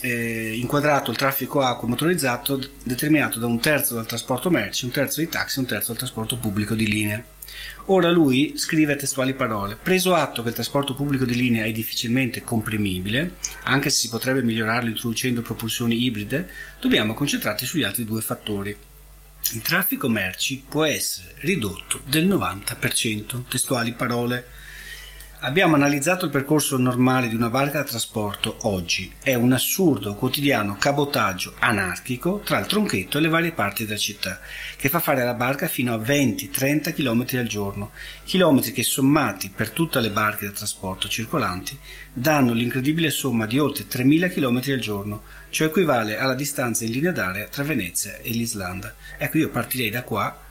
[0.00, 5.20] eh, inquadrato il traffico acqua motorizzato determinato da un terzo dal trasporto merci, un terzo
[5.20, 7.22] di taxi un terzo dal trasporto pubblico di linea.
[7.84, 12.42] Ora lui scrive testuali parole: Preso atto che il trasporto pubblico di linea è difficilmente
[12.42, 18.76] comprimibile, anche se si potrebbe migliorarlo introducendo propulsioni ibride, dobbiamo concentrarci sugli altri due fattori.
[19.52, 24.64] Il traffico merci può essere ridotto del 90%, testuali parole.
[25.40, 29.12] Abbiamo analizzato il percorso normale di una barca da trasporto oggi.
[29.22, 34.40] È un assurdo quotidiano cabotaggio anarchico tra il tronchetto e le varie parti della città,
[34.76, 37.90] che fa fare alla barca fino a 20-30 km al giorno,
[38.24, 41.78] chilometri che sommati per tutte le barche da trasporto circolanti
[42.14, 47.12] danno l'incredibile somma di oltre 3.000 km al giorno, cioè equivale alla distanza in linea
[47.12, 48.94] d'aria tra Venezia e l'Islanda.
[49.18, 50.44] Ecco, io partirei da qua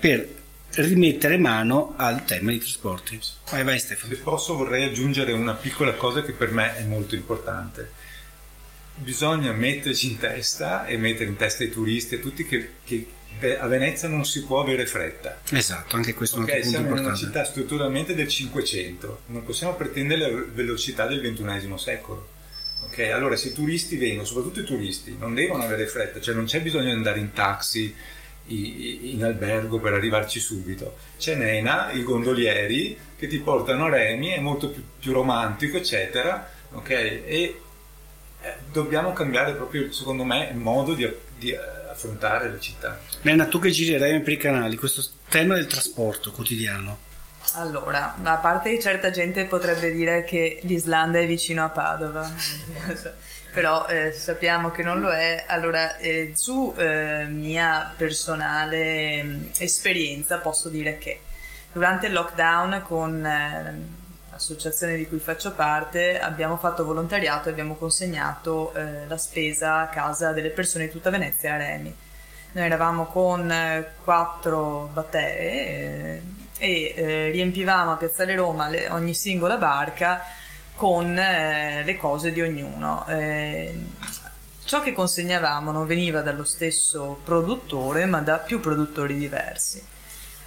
[0.00, 0.44] per
[0.76, 3.18] rimettere mano al tema dei trasporti.
[3.50, 4.14] Vai, vai Stefano.
[4.14, 8.04] Se posso vorrei aggiungere una piccola cosa che per me è molto importante.
[8.96, 13.06] Bisogna metterci in testa e mettere in testa ai turisti e tutti che, che
[13.58, 15.40] a Venezia non si può avere fretta.
[15.50, 17.18] Esatto, anche questo okay, è un punto siamo importante.
[17.18, 22.28] Siamo una città strutturalmente del 500, non possiamo pretendere la velocità del XXI secolo.
[22.84, 26.44] Ok, allora se i turisti vengono, soprattutto i turisti, non devono avere fretta, cioè non
[26.44, 27.94] c'è bisogno di andare in taxi
[28.48, 30.96] in albergo per arrivarci subito.
[31.18, 36.48] C'è Nena, i gondolieri che ti portano a Remi, è molto più, più romantico, eccetera.
[36.72, 36.90] Ok?
[36.90, 37.60] E
[38.42, 41.58] eh, dobbiamo cambiare proprio, secondo me, il modo di, di eh,
[41.90, 43.00] affrontare la città.
[43.22, 47.04] Nena, tu che giri Remi per i canali, questo tema del trasporto quotidiano.
[47.54, 52.28] Allora, a parte che certa gente potrebbe dire che l'Islanda è vicino a Padova
[53.56, 55.44] però eh, sappiamo che non lo è.
[55.46, 61.22] Allora, eh, su eh, mia personale mh, mm, esperienza posso dire che
[61.72, 63.78] durante il lockdown con eh,
[64.30, 69.86] l'associazione di cui faccio parte abbiamo fatto volontariato e abbiamo consegnato eh, la spesa a
[69.88, 71.96] casa delle persone di tutta Venezia a Remi.
[72.52, 76.22] Noi eravamo con eh, quattro battee
[76.58, 80.35] e riempivamo a Piazzale Roma le, ogni singola barca
[80.76, 83.04] con eh, le cose di ognuno.
[83.08, 83.74] Eh,
[84.64, 89.82] ciò che consegnavamo non veniva dallo stesso produttore ma da più produttori diversi.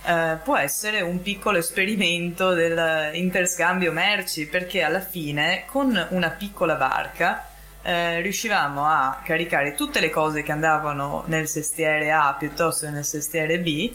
[0.05, 7.49] Eh, può essere un piccolo esperimento dell'interscambio merci perché alla fine con una piccola barca
[7.81, 13.05] eh, riuscivamo a caricare tutte le cose che andavano nel sestiere A piuttosto che nel
[13.05, 13.93] sestiere B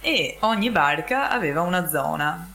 [0.00, 2.52] e ogni barca aveva una zona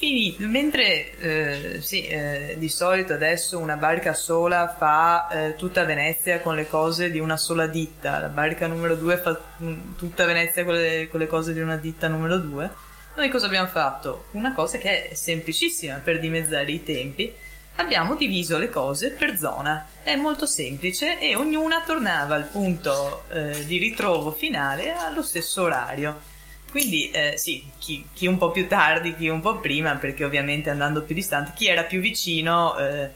[0.00, 0.46] finito.
[0.46, 6.54] Mentre eh, sì, eh, di solito adesso una barca sola fa eh, tutta Venezia con
[6.54, 10.74] le cose di una sola ditta, la barca numero due fa mm, tutta Venezia con
[10.74, 12.70] le, con le cose di una ditta numero due.
[13.14, 14.24] Noi cosa abbiamo fatto?
[14.30, 17.32] Una cosa che è semplicissima per dimezzare i tempi.
[17.76, 23.64] Abbiamo diviso le cose per zona, è molto semplice e ognuna tornava al punto eh,
[23.64, 26.29] di ritrovo finale allo stesso orario
[26.70, 30.70] quindi eh, sì, chi, chi, un po' più tardi, chi un po' prima, perché ovviamente
[30.70, 33.10] andando più distante, chi era più vicino eh,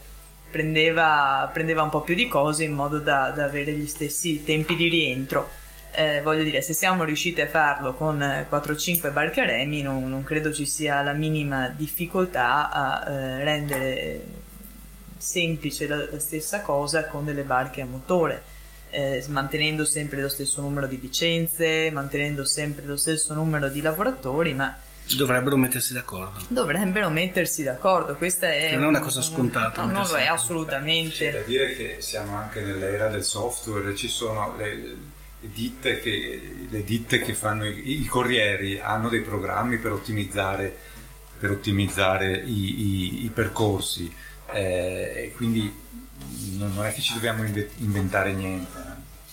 [0.50, 4.74] prendeva, prendeva, un po' più di cose in modo da, da avere gli stessi tempi
[4.76, 5.48] di rientro.
[5.92, 10.66] Eh, voglio dire, se siamo riusciti a farlo con 4-5 barcaremi, non, non, credo ci
[10.66, 14.24] sia la minima difficoltà a eh, rendere
[15.16, 18.52] semplice la, la stessa cosa con delle barche a motore
[18.94, 24.54] eh, mantenendo sempre lo stesso numero di licenze, mantenendo sempre lo stesso numero di lavoratori,
[24.54, 24.78] ma
[25.16, 26.40] Dovrebbero mettersi d'accordo.
[26.48, 28.70] Dovrebbero mettersi d'accordo, questa è...
[28.70, 29.84] Che non è una cosa scontata.
[29.84, 31.16] No, non lo è assolutamente.
[31.16, 34.96] C'è da dire che siamo anche nell'era del software, ci sono le, le,
[35.40, 40.74] ditte, che, le ditte che, fanno i, i, corrieri, hanno dei programmi per ottimizzare,
[41.38, 44.10] per ottimizzare i, i, i percorsi,
[44.52, 45.82] eh, quindi
[46.56, 48.92] non è che ci dobbiamo inventare niente.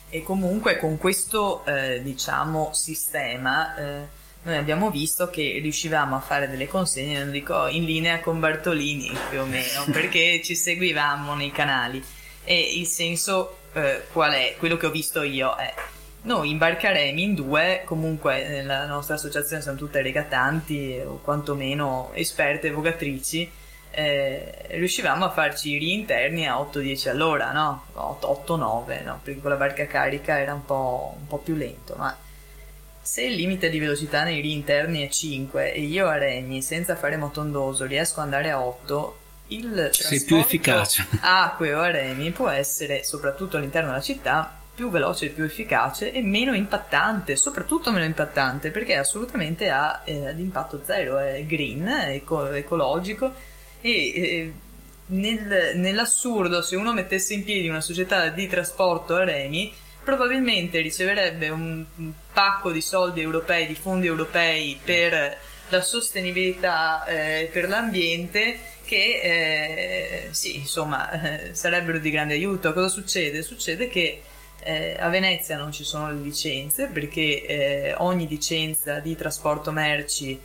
[0.09, 4.07] E comunque con questo eh, diciamo sistema eh,
[4.43, 9.11] noi abbiamo visto che riuscivamo a fare delle consegne, non dico in linea con Bartolini
[9.29, 12.03] più o meno, perché ci seguivamo nei canali.
[12.43, 14.55] E il senso eh, qual è?
[14.57, 15.73] Quello che ho visto io è
[16.23, 23.49] noi imbarcheremo in due, comunque nella nostra associazione sono tutte regatanti o quantomeno esperte vogatrici
[23.91, 27.85] eh, riuscivamo a farci i riinterni a 8-10 all'ora, no?
[27.93, 29.19] 8-9, no?
[29.21, 32.15] Perché con la barca carica era un po', un po', più lento, ma
[33.01, 37.17] se il limite di velocità nei riinterni è 5 e io a Regni senza fare
[37.17, 41.05] motondoso riesco ad andare a 8, il Sei più efficace.
[41.19, 46.53] acqueo a Remi può essere, soprattutto all'interno della città, più veloce, più efficace e meno
[46.53, 53.49] impattante, soprattutto meno impattante perché assolutamente ha eh, l'impatto zero, è green, è eco- ecologico
[53.81, 54.53] e eh,
[55.07, 61.49] nel, nell'assurdo se uno mettesse in piedi una società di trasporto a remi probabilmente riceverebbe
[61.49, 65.37] un, un pacco di soldi europei, di fondi europei per
[65.69, 72.73] la sostenibilità eh, per l'ambiente che eh, sì, insomma, eh, sarebbero di grande aiuto.
[72.73, 73.41] Cosa succede?
[73.41, 74.21] Succede che
[74.63, 80.39] eh, a Venezia non ci sono le licenze perché eh, ogni licenza di trasporto merci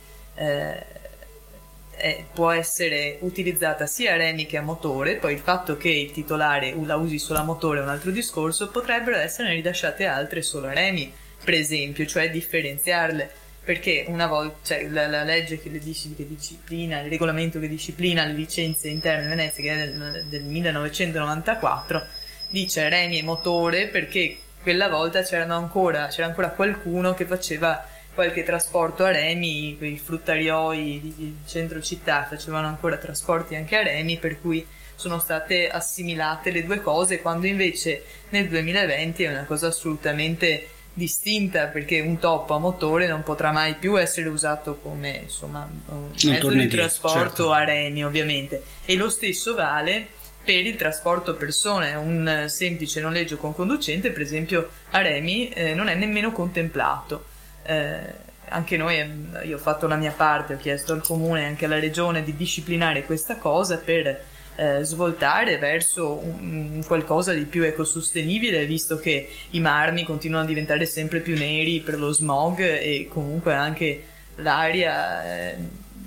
[1.97, 6.11] eh, può essere utilizzata sia a remi che a motore, poi il fatto che il
[6.11, 10.67] titolare la usi solo a motore è un altro discorso, potrebbero essere rilasciate altre solo
[10.67, 11.11] a remi,
[11.43, 13.29] per esempio, cioè differenziarle,
[13.63, 18.23] perché una volta, cioè la, la legge che, dici, che, disciplina, il regolamento che disciplina
[18.25, 22.05] le licenze interne in Venezia, che è del, del 1994,
[22.49, 25.23] dice remi e motore perché quella volta
[25.55, 27.85] ancora, c'era ancora qualcuno che faceva
[28.17, 34.17] qualche trasporto a remi, quei fruttarioi di centro città facevano ancora trasporti anche a remi,
[34.17, 39.67] per cui sono state assimilate le due cose, quando invece nel 2020 è una cosa
[39.67, 45.69] assolutamente distinta perché un top a motore non potrà mai più essere usato come insomma,
[45.89, 47.51] un mezzo di trasporto certo.
[47.51, 48.63] a remi ovviamente.
[48.83, 50.07] E lo stesso vale
[50.43, 51.93] per il trasporto persone.
[51.93, 57.26] Un semplice noleggio con conducente per esempio a remi eh, non è nemmeno contemplato
[57.67, 61.45] eh, anche noi, ehm, io ho fatto la mia parte, ho chiesto al comune e
[61.45, 64.23] anche alla regione di disciplinare questa cosa per
[64.55, 70.85] eh, svoltare verso un, qualcosa di più ecosostenibile, visto che i marmi continuano a diventare
[70.85, 74.03] sempre più neri per lo smog e comunque anche
[74.37, 75.55] l'aria eh,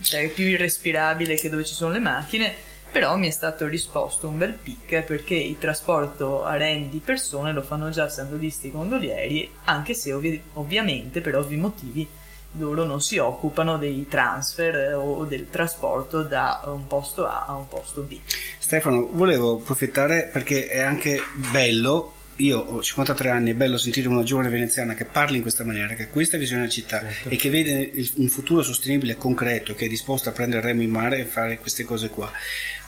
[0.02, 4.28] cioè, è più irrespirabile che dove ci sono le macchine però mi è stato risposto
[4.28, 9.50] un bel pic perché il trasporto a remi di persone lo fanno già sandolisti gondolieri,
[9.64, 12.08] anche se ovvi- ovviamente per ovvi motivi
[12.54, 17.68] loro non si occupano dei transfer o del trasporto da un posto A a un
[17.68, 18.18] posto B.
[18.58, 21.20] Stefano, volevo approfittare perché è anche
[21.52, 25.64] bello io ho 53 anni, è bello sentire una giovane veneziana che parli in questa
[25.64, 27.28] maniera, che ha questa visione della città certo.
[27.28, 30.82] e che vede un futuro sostenibile e concreto, che è disposta a prendere il remo
[30.82, 32.30] in mare e fare queste cose qua.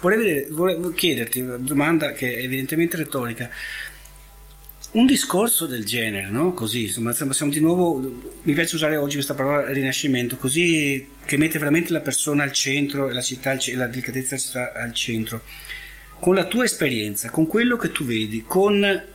[0.01, 3.51] Vorrei, vedere, vorrei chiederti una domanda che è evidentemente retorica.
[4.93, 6.53] un discorso del genere, no?
[6.55, 7.99] Così, insomma, siamo di nuovo,
[8.43, 13.09] mi piace usare oggi questa parola rinascimento, così che mette veramente la persona al centro
[13.09, 15.43] e la città, la delicatezza della città al centro.
[16.19, 19.11] Con la tua esperienza, con quello che tu vedi, con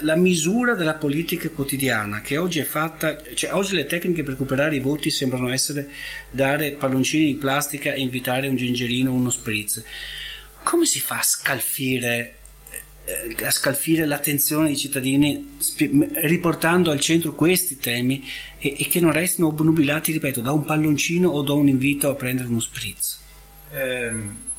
[0.00, 4.76] la misura della politica quotidiana che oggi è fatta, cioè oggi le tecniche per recuperare
[4.76, 5.88] i voti sembrano essere
[6.30, 9.82] dare palloncini di plastica e invitare un gingerino uno spritz.
[10.62, 12.36] Come si fa a scalfire
[13.04, 15.58] eh, a scalfire l'attenzione dei cittadini
[16.22, 18.24] riportando al centro questi temi
[18.58, 22.14] e, e, che non restino obnubilati, ripeto, da un palloncino o da un invito a
[22.14, 23.18] prendere uno spritz?
[23.72, 24.12] Eh,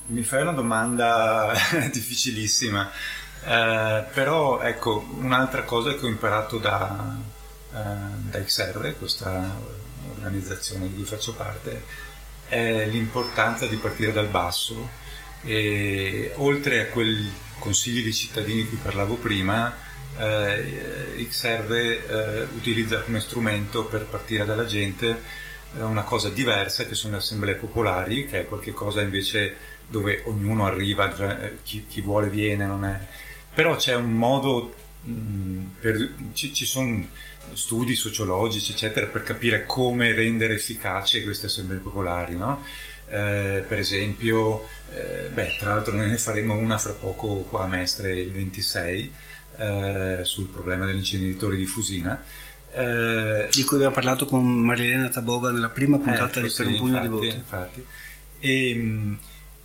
[0.07, 1.53] mi fai una domanda
[1.91, 2.91] difficilissima,
[3.45, 7.17] eh, però ecco, un'altra cosa che ho imparato da,
[7.73, 7.77] eh,
[8.29, 9.55] da XR, questa
[10.15, 11.83] organizzazione di cui faccio parte,
[12.47, 15.01] è l'importanza di partire dal basso.
[15.45, 17.29] E oltre a quel
[17.59, 19.75] consigli dei cittadini di cui parlavo prima,
[20.17, 25.21] eh, XR eh, utilizza come strumento per partire dalla gente
[25.75, 29.55] eh, una cosa diversa che sono le assemblee popolari, che è qualcosa invece
[29.87, 32.99] dove ognuno arriva, eh, chi, chi, vuole viene, non è...
[33.53, 37.05] Però c'è un modo, mh, mm, per, ci, ci sono
[37.53, 42.63] studi sociologici, eccetera, per capire come rendere efficace queste assemblee popolari, no?
[43.07, 47.67] Eh, per esempio, eh, beh, tra l'altro noi ne faremo una fra poco qua a
[47.67, 49.13] Mestre il 26
[49.57, 52.23] eh, sul problema degli inceneritori di Fusina.
[52.75, 57.01] Eh, di cui abbiamo parlato con Marilena Taboga nella prima puntata di Per un pugno
[57.01, 57.27] di voti.
[57.27, 57.85] Infatti.
[58.39, 59.17] E, mh,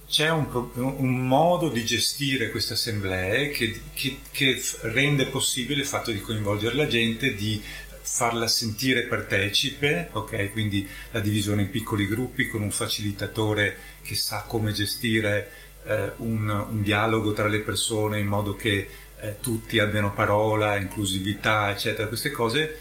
[0.08, 6.10] c'è un, un, modo di gestire queste assemblee che, che, che, rende possibile il fatto
[6.10, 7.62] di coinvolgere la gente, di
[8.00, 10.50] farla sentire partecipe, ok?
[10.52, 15.50] Quindi la divisione in piccoli gruppi con un facilitatore che sa come gestire
[15.84, 18.88] eh, un, un, dialogo tra le persone in modo che
[19.20, 22.08] eh, tutti abbiano parola, inclusività, eccetera.
[22.08, 22.78] Queste cose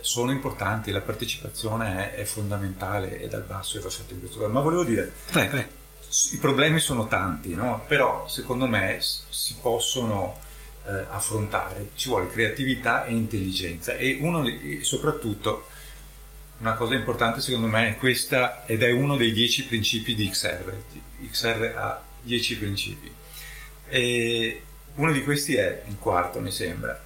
[0.00, 4.52] sono importanti, la partecipazione è, è fondamentale e dal basso è fatto in questo modo.
[4.52, 5.77] Ma volevo dire, vai, vai.
[6.32, 7.84] I problemi sono tanti, no?
[7.86, 10.38] però secondo me si possono
[10.86, 13.94] eh, affrontare, ci vuole creatività e intelligenza.
[13.94, 14.44] E uno,
[14.80, 15.66] soprattutto
[16.58, 20.74] una cosa importante secondo me è questa ed è uno dei dieci principi di XR.
[21.30, 23.12] XR ha dieci principi.
[23.88, 24.62] E
[24.94, 27.00] uno di questi è il quarto mi sembra,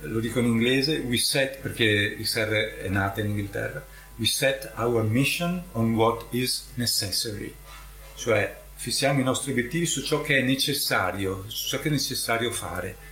[0.00, 3.84] lo dico in inglese, we set perché XR è nata in Inghilterra,
[4.16, 7.54] we set our mission on what is necessary,
[8.22, 12.52] cioè fissiamo i nostri obiettivi su ciò che è necessario, su ciò che è necessario
[12.52, 13.10] fare.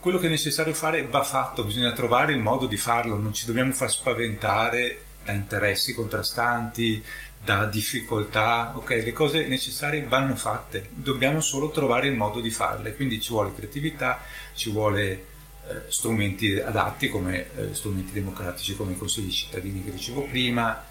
[0.00, 3.44] Quello che è necessario fare va fatto, bisogna trovare il modo di farlo, non ci
[3.44, 7.04] dobbiamo far spaventare da interessi contrastanti,
[7.44, 12.94] da difficoltà, ok, le cose necessarie vanno fatte, dobbiamo solo trovare il modo di farle,
[12.94, 14.22] quindi ci vuole creatività,
[14.54, 20.22] ci vuole eh, strumenti adatti come eh, strumenti democratici come i consigli cittadini che dicevo
[20.22, 20.82] prima,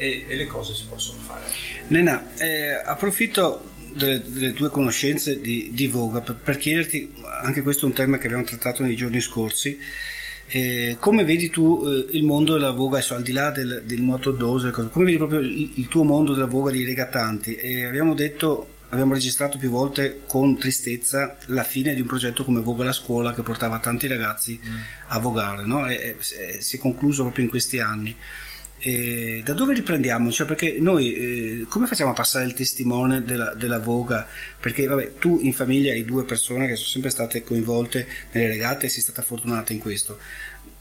[0.00, 1.42] e, e le cose si possono fare.
[1.88, 7.84] Nena, eh, approfitto delle, delle, tue conoscenze di, di Voga per, per, chiederti, anche questo
[7.84, 9.78] è un tema che abbiamo trattato nei giorni scorsi,
[10.46, 14.00] eh, come vedi tu eh, il mondo della voga, adesso, al di là del, del
[14.00, 17.54] nuoto dose, come vedi proprio il, il, tuo mondo della voga dei regattanti?
[17.56, 22.60] E abbiamo detto, abbiamo registrato più volte con tristezza la fine di un progetto come
[22.62, 24.76] Voga la scuola che portava tanti ragazzi mm.
[25.08, 25.86] a vogare, no?
[25.86, 28.16] e, e, si è concluso proprio in questi anni.
[28.82, 30.32] E da dove riprendiamo?
[30.32, 34.26] Cioè, perché noi eh, come facciamo a passare il testimone della, della, Voga?
[34.58, 38.86] Perché vabbè, tu in famiglia hai due persone che sono sempre state coinvolte nelle regate
[38.86, 40.18] e sei stata fortunata in questo.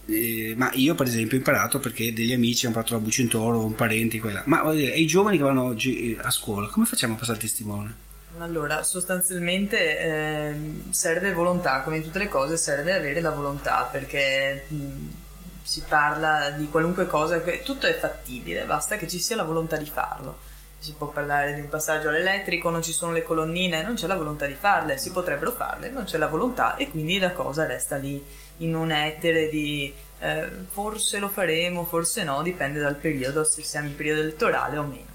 [0.06, 3.76] Eh, ma io per esempio ho imparato perché degli amici hanno fatto la Bucintoro, un
[3.76, 4.44] parente, quella.
[4.46, 7.38] Ma dire, e i giovani che vanno oggi eh, a scuola, come facciamo a passare
[7.38, 8.08] il testimone?
[8.38, 10.54] Allora, sostanzialmente eh,
[10.92, 14.64] serve volontà, come in tutte le cose serve avere la volontà perché...
[14.70, 15.28] Mh,
[15.70, 19.86] si parla di qualunque cosa, tutto è fattibile, basta che ci sia la volontà di
[19.86, 20.40] farlo.
[20.80, 24.16] Si può parlare di un passaggio all'elettrico, non ci sono le colonnine, non c'è la
[24.16, 27.98] volontà di farle, si potrebbero farle, non c'è la volontà e quindi la cosa resta
[27.98, 28.20] lì
[28.58, 33.90] in un etere di eh, forse lo faremo, forse no, dipende dal periodo, se siamo
[33.90, 35.09] in periodo elettorale o meno.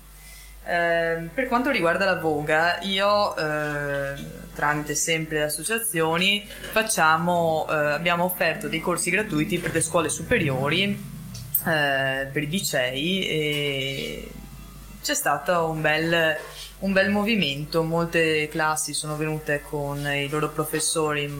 [0.67, 4.15] Eh, per quanto riguarda la Voga, io eh,
[4.55, 10.85] tramite sempre le associazioni facciamo, eh, abbiamo offerto dei corsi gratuiti per le scuole superiori,
[11.67, 14.31] eh, per i licei e
[15.03, 16.35] c'è stato un bel,
[16.79, 21.31] un bel movimento, molte classi sono venute con i loro professori,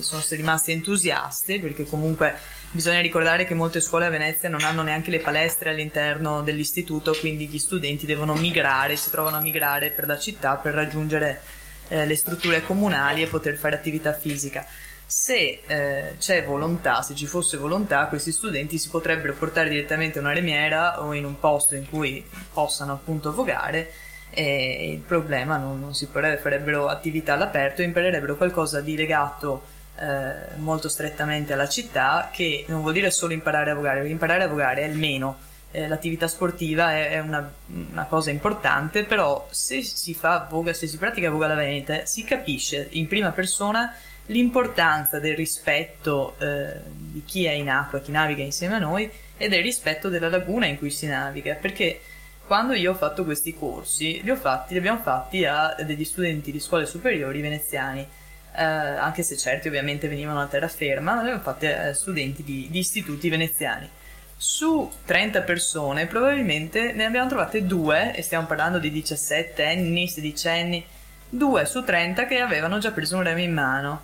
[0.00, 2.34] sono rimasti entusiasti perché comunque
[2.74, 7.46] Bisogna ricordare che molte scuole a Venezia non hanno neanche le palestre all'interno dell'istituto, quindi
[7.46, 11.42] gli studenti devono migrare, si trovano a migrare per la città per raggiungere
[11.88, 14.66] eh, le strutture comunali e poter fare attività fisica.
[15.04, 20.22] se eh, c'è volontà, se ci fosse volontà, questi studenti si potrebbero portare direttamente a
[20.22, 23.92] una remiera o in un posto in cui possano appunto vogare
[24.30, 30.56] e il problema non, non si farebbero attività all'aperto e imparerebbero qualcosa di legato eh,
[30.56, 34.48] molto strettamente alla città che non vuol dire solo imparare a vogare, perché imparare a
[34.48, 35.38] vogare è il meno.
[35.70, 37.50] Eh, l'attività sportiva è, è una,
[37.92, 42.24] una, cosa importante, però se si fa voga, se si pratica voga alla veneta, si
[42.24, 43.94] capisce in prima persona
[44.26, 49.48] l'importanza del rispetto eh, di chi è in acqua, chi naviga insieme a noi e
[49.48, 52.00] del rispetto della laguna in cui si naviga, perché
[52.44, 56.58] quando io ho fatto questi corsi, li, fatti, li abbiamo fatti a degli studenti di
[56.58, 58.06] scuole superiori veneziani,
[58.54, 62.68] eh, anche se certi ovviamente venivano a terraferma, ma li abbiamo fatti a studenti di,
[62.70, 63.88] di istituti veneziani.
[64.36, 70.48] Su 30 persone probabilmente ne abbiamo trovate due, e stiamo parlando di 17 anni, 16
[70.48, 70.84] anni,
[71.28, 74.02] due su 30 che avevano già preso un remo in mano.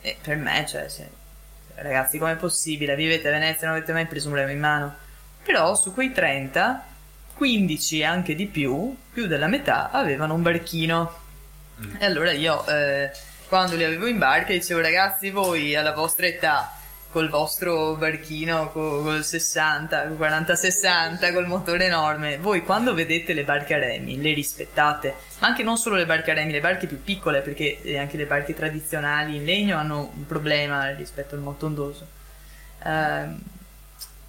[0.00, 1.08] E per me, cioè, se,
[1.76, 2.96] ragazzi, com'è possibile?
[2.96, 4.94] Vivete a Venezia e non avete mai preso un remo in mano?
[5.42, 6.90] Però su quei 30
[7.34, 11.12] 15 e anche di più, più della metà, avevano un barchino.
[11.84, 11.94] Mm.
[11.98, 13.10] E allora io, eh,
[13.52, 16.72] quando li avevo in barca, dicevo ragazzi, voi alla vostra età,
[17.10, 23.78] col vostro barchino col 60, 40-60, col motore enorme, voi quando vedete le barche a
[23.78, 27.42] remi le rispettate, ma anche non solo le barche a remi, le barche più piccole,
[27.42, 32.06] perché anche le barche tradizionali in legno hanno un problema rispetto al motondoso.
[32.82, 33.26] Eh,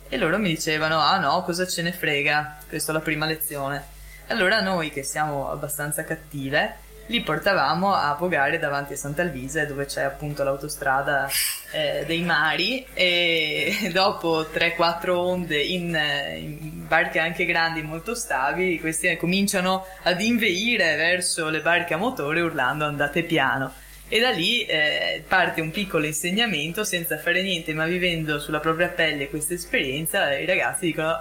[0.10, 3.86] e loro mi dicevano, ah no, cosa ce ne frega, questa è la prima lezione.
[4.28, 10.04] Allora noi, che siamo abbastanza cattive, li portavamo a vogare davanti a Sant'Alvise dove c'è
[10.04, 11.30] appunto l'autostrada
[11.72, 12.86] eh, dei mari.
[12.94, 16.00] E dopo 3-4 onde in,
[16.38, 22.42] in, barche anche grandi molto stabili questi cominciano ad inveire verso le barche a motore
[22.42, 23.74] urlando andate piano.
[24.08, 28.90] E da lì eh, parte un piccolo insegnamento senza fare niente ma vivendo sulla propria
[28.90, 31.20] pelle questa esperienza i ragazzi dicono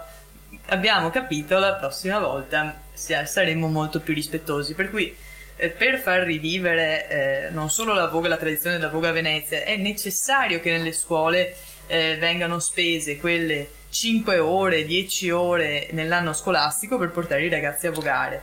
[0.66, 4.74] abbiamo capito la prossima volta saremo molto più rispettosi.
[4.74, 5.14] Per cui eh,
[5.70, 9.76] per far rivivere eh, non solo la voga, la tradizione della voga a Venezia è
[9.76, 11.54] necessario che nelle scuole
[11.86, 17.92] eh, vengano spese quelle 5 ore, 10 ore nell'anno scolastico per portare i ragazzi a
[17.92, 18.42] vogare.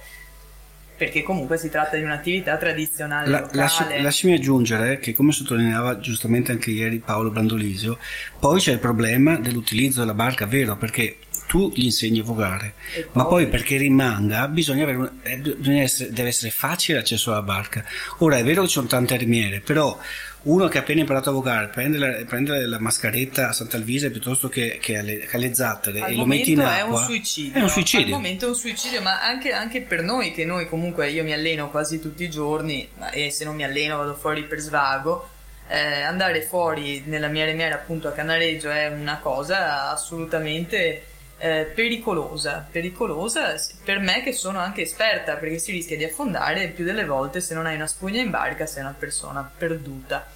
[0.96, 6.52] Perché comunque si tratta di un'attività tradizionale La, lasci, lasciami aggiungere che come sottolineava giustamente
[6.52, 7.98] anche ieri Paolo Brandolisio
[8.38, 10.76] poi c'è il problema dell'utilizzo della barca vero?
[10.76, 11.16] Perché
[11.50, 12.76] tu gli insegni a vogare.
[12.94, 13.06] Poi...
[13.14, 17.42] ma poi perché rimanga bisogna avere un, eh, bisogna essere, deve essere facile l'accesso alla
[17.42, 17.84] barca.
[18.20, 19.98] Ora è vero che ci sono tante armiere però
[20.42, 24.48] uno che ha appena imparato a vogare prende la, prende la mascheretta a Sant'Alvise piuttosto
[24.48, 27.60] che, che, alle, alle zattere Al e lo metti in acqua è un suicidio.
[27.60, 28.06] è un suicidio.
[28.06, 31.34] Al momento è un suicidio ma anche, anche, per noi che noi comunque io mi
[31.34, 35.30] alleno quasi tutti i giorni e se non mi alleno vado fuori per svago
[35.68, 41.04] eh, andare fuori nella mia remiera appunto a Canareggio è una cosa assolutamente
[41.40, 46.84] eh, pericolosa, pericolosa per me che sono anche esperta perché si rischia di affondare più
[46.84, 50.28] delle volte se non hai una spugna in barca sei una persona perduta.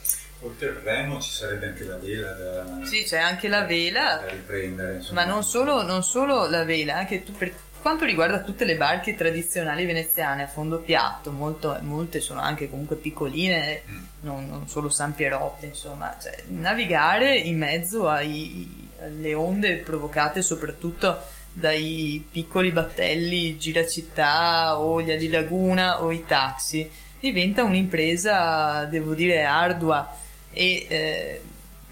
[0.41, 4.31] Oltre al remo ci sarebbe anche la vela da, sì, c'è anche la vela, da
[4.31, 4.95] riprendere.
[4.95, 5.23] Insomma.
[5.23, 9.15] Ma non solo, non solo la vela, anche tu, per quanto riguarda tutte le barche
[9.15, 14.03] tradizionali veneziane a fondo piatto, molto, molte sono anche comunque piccoline, mm.
[14.21, 21.21] non, non, solo San Pierotti, insomma, cioè, navigare in mezzo ai le onde provocate soprattutto
[21.53, 26.89] dai piccoli battelli giracittà o gli laguna o i taxi
[27.19, 30.17] diventa un'impresa devo dire ardua.
[30.51, 31.41] E eh,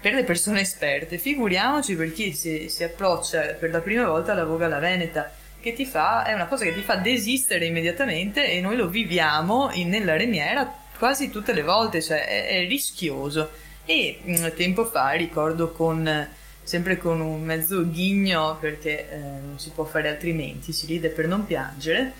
[0.00, 4.44] per le persone esperte figuriamoci per chi si, si, approccia per la prima volta alla
[4.44, 5.32] voga alla veneta.
[5.60, 9.70] Che ti fa è una cosa che ti fa desistere immediatamente e noi lo viviamo
[9.74, 13.50] in, nella remiera quasi tutte le volte cioè è, è rischioso.
[13.84, 16.28] E mm, tempo fa ricordo con
[16.62, 21.26] sempre con un mezzo ghigno perché eh, non si può fare altrimenti, si ride per
[21.26, 22.12] non piangere.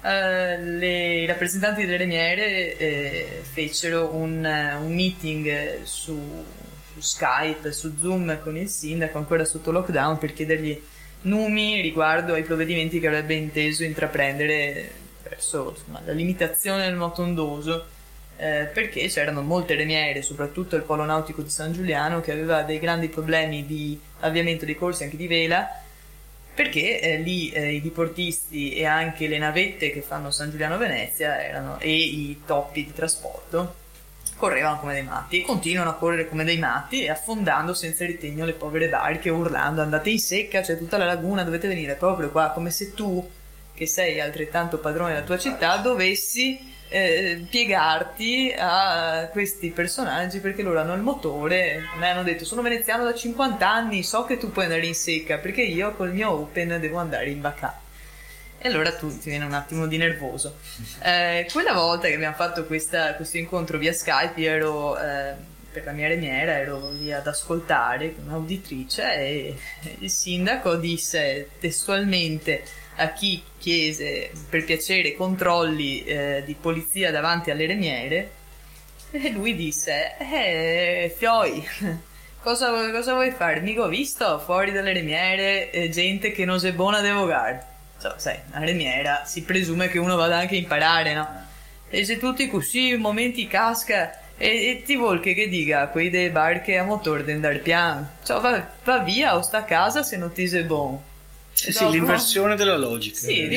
[0.00, 4.44] Uh, le, I rappresentanti delle remiere eh, fecero un,
[4.80, 6.44] un meeting su,
[6.92, 10.80] su, Skype, su Zoom con il sindaco ancora sotto lockdown per chiedergli
[11.22, 14.88] numi riguardo ai provvedimenti che avrebbe inteso intraprendere
[15.28, 17.86] verso insomma, la limitazione del motondoso
[18.38, 22.78] eh, perché c'erano molte remiere, soprattutto il polo nautico di San Giuliano, che aveva dei
[22.78, 25.68] grandi problemi di avviamento dei corsi anche di vela,
[26.54, 31.80] perché eh, lì eh, i diportisti e anche le navette che fanno San Giuliano-Venezia erano,
[31.80, 33.74] e i toppi di trasporto
[34.36, 38.44] correvano come dei matti e continuano a correre come dei matti e affondando senza ritegno
[38.44, 42.50] le povere barche urlando andate in secca c'è tutta la laguna dovete venire proprio qua
[42.50, 43.28] come se tu
[43.74, 50.80] che sei altrettanto padrone della tua città dovessi eh, piegarti a questi personaggi perché loro
[50.80, 51.88] hanno il motore.
[51.98, 55.38] Mi hanno detto: Sono veneziano da 50 anni, so che tu puoi andare in secca
[55.38, 57.86] perché io col mio Open devo andare in vacanza.
[58.60, 60.56] E allora tu ti viene un attimo di nervoso.
[61.00, 65.34] Eh, quella volta che abbiamo fatto questa, questo incontro via Skype, io ero eh,
[65.70, 69.56] per la mia remiera, ero lì ad ascoltare un'auditrice e
[70.00, 72.64] il sindaco disse testualmente
[72.98, 78.30] a chi chiese per piacere controlli eh, di polizia davanti alle remiere
[79.10, 81.66] e lui disse eh Fioi
[82.42, 83.60] cosa, cosa vuoi fare?
[83.60, 87.66] mica ho visto fuori dalle remiere eh, gente che non è buona ad evocare
[88.00, 91.46] cioè, sai, la remiera si presume che uno vada anche a imparare no?
[91.88, 96.10] e se tutti così in momenti casca e, e ti vuol che, che dica quei
[96.10, 100.02] dei barche a motore di andare piano cioè va, va via o sta a casa
[100.02, 101.07] se non ti sei buono
[101.66, 103.18] eh sì, l'inversione della logica.
[103.18, 103.48] Sì,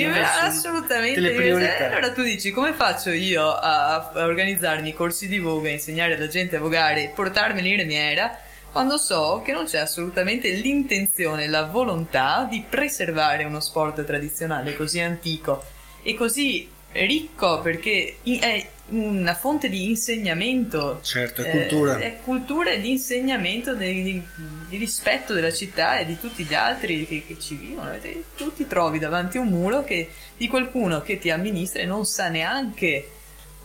[0.41, 1.19] assolutamente.
[1.19, 1.87] Delle priorità.
[1.87, 6.55] Allora tu dici, come faccio io a, a organizzarmi corsi di voga, insegnare alla gente
[6.55, 8.39] a vogare, portarmeli in remiera,
[8.71, 14.99] quando so che non c'è assolutamente l'intenzione, la volontà di preservare uno sport tradizionale così
[14.99, 15.63] antico
[16.01, 20.99] e così ricco perché è una fonte di insegnamento.
[21.01, 21.97] Certo, è cultura.
[21.97, 24.23] Eh, è cultura e di insegnamento, di, di,
[24.69, 27.93] di, rispetto della città e di tutti gli altri che, che ci vivono.
[27.93, 31.85] E tu ti trovi davanti a un muro che, di qualcuno che ti amministra e
[31.85, 33.09] non sa neanche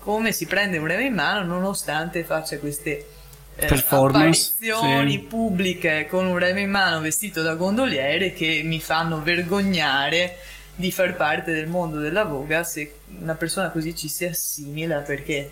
[0.01, 3.07] come si prende un remo in mano, nonostante faccia queste
[3.57, 5.19] eh, apparizioni sì.
[5.19, 10.37] pubbliche con un remo in mano vestito da gondoliere che mi fanno vergognare
[10.77, 15.51] di far parte del mondo della voga se una persona così ci si assimila perché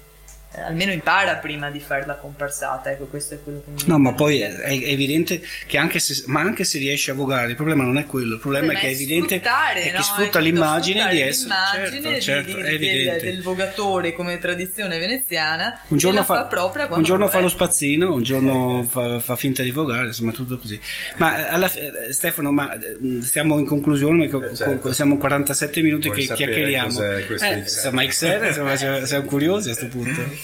[0.57, 2.91] eh, almeno impara prima di fare la comparsata.
[2.91, 6.23] Ecco, questo è quello che mi No, ma poi è, è, evidente che anche se,
[6.27, 8.89] ma anche se riesce a vogare, il problema non è quello, il problema è che
[8.89, 10.45] è evidente è che sfrutta no?
[10.45, 15.81] l'immagine di essere certo, certo, di, di, del, del, vogatore come tradizione veneziana.
[15.89, 19.73] Un giorno, fa, fa un giorno fa, lo spazzino, un giorno fa, fa, finta di
[19.73, 20.81] vogare, insomma, tutto così.
[21.17, 21.71] Ma alla,
[22.11, 24.93] Stefano, ma mm, stiamo in conclusione, certo.
[24.93, 27.03] siamo 47 minuti Vuoi che chiacchieriamo.
[27.03, 30.43] Eh, insomma, XR, insomma, siamo curiosi a questo punto.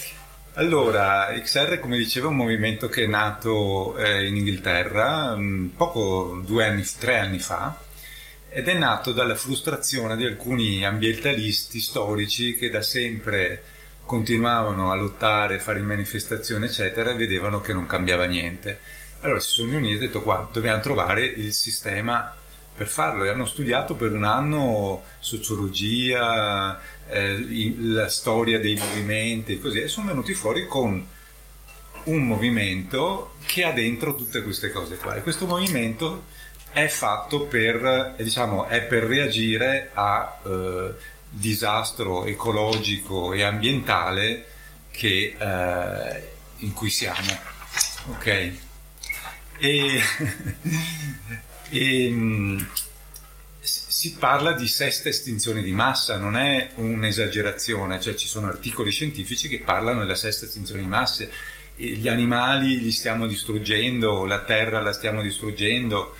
[0.55, 6.41] Allora, XR, come dicevo, è un movimento che è nato eh, in Inghilterra mm, poco,
[6.45, 7.79] due anni, tre anni fa,
[8.49, 13.63] ed è nato dalla frustrazione di alcuni ambientalisti storici che da sempre
[14.05, 18.79] continuavano a lottare, a fare manifestazioni, eccetera, e vedevano che non cambiava niente.
[19.21, 22.35] Allora si sono riuniti e hanno detto qua, dobbiamo trovare il sistema
[22.75, 26.79] per farlo e hanno studiato per un anno sociologia,
[27.11, 31.05] eh, la storia dei movimenti e così e sono venuti fuori con
[32.03, 36.23] un movimento che ha dentro tutte queste cose qua e questo movimento
[36.71, 40.93] è fatto per, diciamo, è per reagire a eh,
[41.29, 44.45] disastro ecologico e ambientale
[44.89, 47.37] che, eh, in cui siamo.
[48.07, 48.51] Ok?
[49.57, 50.01] E,
[51.69, 52.65] e
[54.01, 59.47] si parla di sesta estinzione di massa, non è un'esagerazione, cioè ci sono articoli scientifici
[59.47, 61.27] che parlano della sesta estinzione di massa,
[61.75, 66.15] gli animali li stiamo distruggendo, la terra la stiamo distruggendo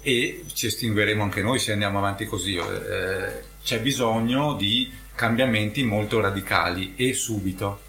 [0.00, 2.56] e ci estingueremo anche noi se andiamo avanti così.
[2.56, 7.82] Eh, c'è bisogno di cambiamenti molto radicali e subito.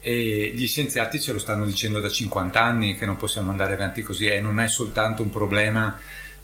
[0.00, 4.02] E gli scienziati ce lo stanno dicendo da 50 anni che non possiamo andare avanti
[4.02, 5.96] così e non è soltanto un problema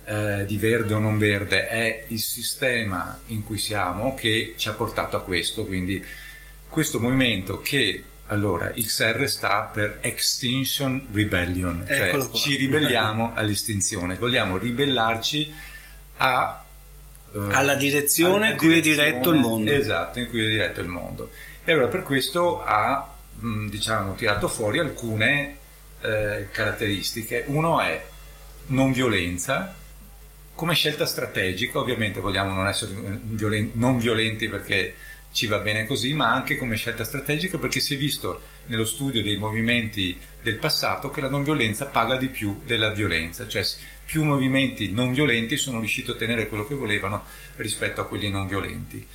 [0.06, 4.72] eh, di verde o non verde, è il sistema in cui siamo che ci ha
[4.72, 5.64] portato a questo.
[5.66, 6.04] Quindi
[6.68, 15.54] questo movimento che allora XR sta per Extinction Rebellion, cioè ci ribelliamo all'estinzione, vogliamo ribellarci
[16.18, 16.64] a,
[17.32, 19.70] eh, alla direzione in cui è diretto il mondo.
[19.70, 21.30] Esatto, in cui è diretto il mondo.
[21.64, 25.56] E allora per questo ha mh, diciamo, tirato fuori alcune
[26.00, 27.44] eh, caratteristiche.
[27.46, 28.04] Uno è
[28.68, 29.74] non violenza,
[30.56, 32.92] come scelta strategica, ovviamente vogliamo non essere
[33.22, 34.94] violenti, non violenti perché
[35.30, 39.22] ci va bene così, ma anche come scelta strategica perché si è visto nello studio
[39.22, 43.62] dei movimenti del passato che la non violenza paga di più della violenza, cioè
[44.06, 47.24] più movimenti non violenti sono riusciti a ottenere quello che volevano
[47.56, 49.06] rispetto a quelli non violenti.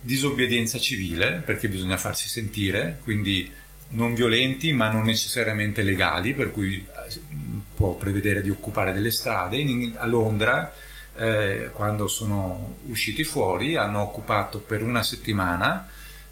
[0.00, 3.52] Disobbedienza civile, perché bisogna farsi sentire, quindi
[3.88, 7.20] non violenti ma non necessariamente legali, per cui eh,
[7.74, 9.58] può prevedere di occupare delle strade.
[9.58, 10.72] In, a Londra
[11.16, 15.88] eh, quando sono usciti fuori, hanno occupato per una settimana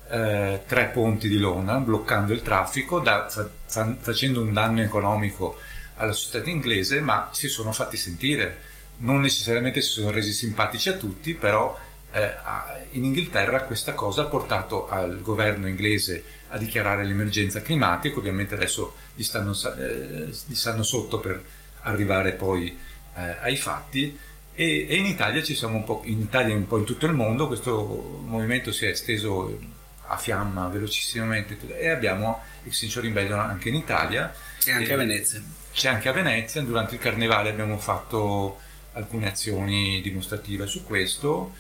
[0.09, 5.59] eh, tre ponti di Londra, bloccando il traffico, da, fa, facendo un danno economico
[5.97, 8.73] alla società inglese, ma si sono fatti sentire.
[8.97, 11.77] Non necessariamente si sono resi simpatici a tutti, però
[12.13, 12.33] eh,
[12.93, 18.95] in Inghilterra questa cosa ha portato al governo inglese a dichiarare l'emergenza climatica, ovviamente adesso
[19.15, 21.43] gli stanno, eh, gli stanno sotto per
[21.81, 22.79] arrivare poi
[23.17, 24.17] eh, ai fatti
[24.55, 27.07] e, e, in Italia ci siamo un po', in Italia e un po' in tutto
[27.07, 29.59] il mondo, questo movimento si è esteso
[30.07, 34.33] a fiamma velocissimamente e abbiamo Extinction Rebellion anche in Italia.
[34.65, 35.43] E anche e, a Venezia.
[35.73, 38.61] C'è anche a Venezia, durante il carnevale abbiamo fatto
[38.93, 41.53] alcune azioni dimostrative su questo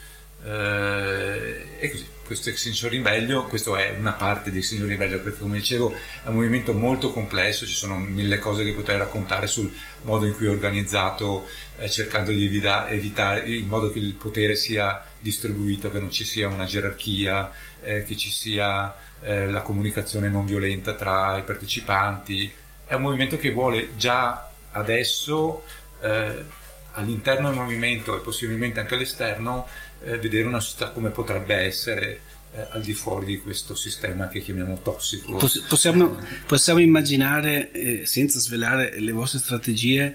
[0.51, 5.93] e così questo Extinction Rebellion, questa è una parte di Extinction Rebellion perché come dicevo
[5.93, 9.71] è un movimento molto complesso, ci sono mille cose che potrei raccontare sul
[10.03, 14.57] modo in cui è organizzato eh, cercando di evita- evitare in modo che il potere
[14.57, 17.51] sia distribuito, che non ci sia una gerarchia,
[17.83, 22.51] eh, che ci sia eh, la comunicazione non violenta tra i partecipanti.
[22.87, 25.63] È un movimento che vuole già adesso
[26.01, 26.45] eh,
[26.93, 29.67] all'interno del movimento e possibilmente anche all'esterno
[30.05, 32.21] eh, vedere una società come potrebbe essere
[32.55, 35.37] eh, al di fuori di questo sistema che chiamiamo tossico.
[35.37, 40.15] Poss- possiamo, possiamo, immaginare, eh, senza svelare le vostre strategie,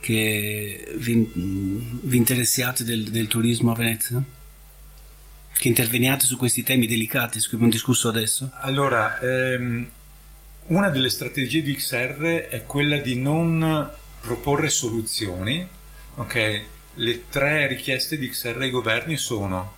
[0.00, 4.22] che vi, vi interessiate del, del, turismo a Venezia?
[5.52, 8.50] Che interveniate su questi temi delicati su cui abbiamo discusso adesso?
[8.60, 9.88] Allora, ehm,
[10.66, 15.66] una delle strategie di XR è quella di non proporre soluzioni,
[16.16, 16.64] ok?
[16.96, 19.76] Le tre richieste di XR ai governi sono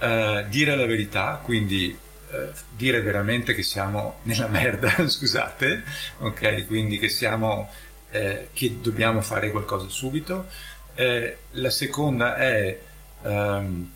[0.00, 1.96] uh, dire la verità, quindi
[2.30, 2.36] uh,
[2.76, 5.82] dire veramente che siamo nella merda, scusate,
[6.18, 6.66] ok?
[6.66, 7.70] Quindi che siamo,
[8.10, 10.46] eh, che dobbiamo fare qualcosa subito.
[10.94, 12.78] Eh, la seconda è
[13.22, 13.90] um,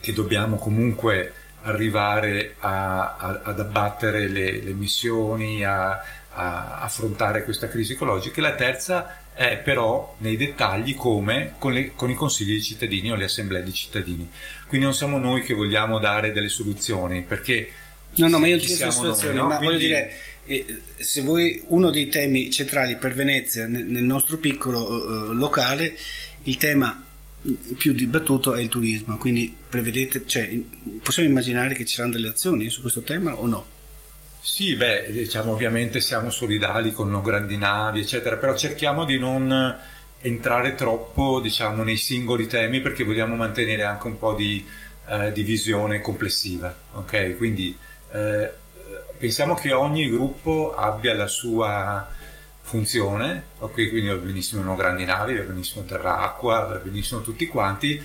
[0.00, 7.68] che dobbiamo comunque arrivare a, a, ad abbattere le, le emissioni, a, a affrontare questa
[7.68, 8.38] crisi ecologica.
[8.38, 13.10] E la terza è però nei dettagli come con, le, con, i consigli dei cittadini
[13.10, 14.28] o le assemblee di cittadini.
[14.66, 17.70] Quindi non siamo noi che vogliamo dare delle soluzioni, perché...
[18.16, 19.46] No, no, ma io ci siamo soluzioni, no?
[19.46, 19.76] ma Quindi...
[19.76, 20.12] voglio dire,
[20.46, 25.96] eh, se voi uno dei temi centrali per Venezia nel, nostro piccolo uh, locale,
[26.42, 27.04] il tema
[27.78, 30.50] più dibattuto è il turismo, quindi prevedete, cioè,
[31.02, 33.66] possiamo immaginare che ci saranno delle azioni su questo tema o no?
[34.42, 39.78] Sì, beh, diciamo ovviamente siamo solidali con no grandi navi, eccetera, però cerchiamo di non
[40.22, 44.66] entrare troppo, diciamo, nei singoli temi perché vogliamo mantenere anche un po' di,
[45.08, 47.36] eh, di visione complessiva, ok?
[47.36, 47.76] Quindi
[48.12, 48.50] eh,
[49.18, 52.08] pensiamo che ogni gruppo abbia la sua
[52.62, 53.72] funzione, ok?
[53.90, 58.02] Quindi va benissimo no grandi navi, va benissimo terra-acqua, va benissimo tutti quanti,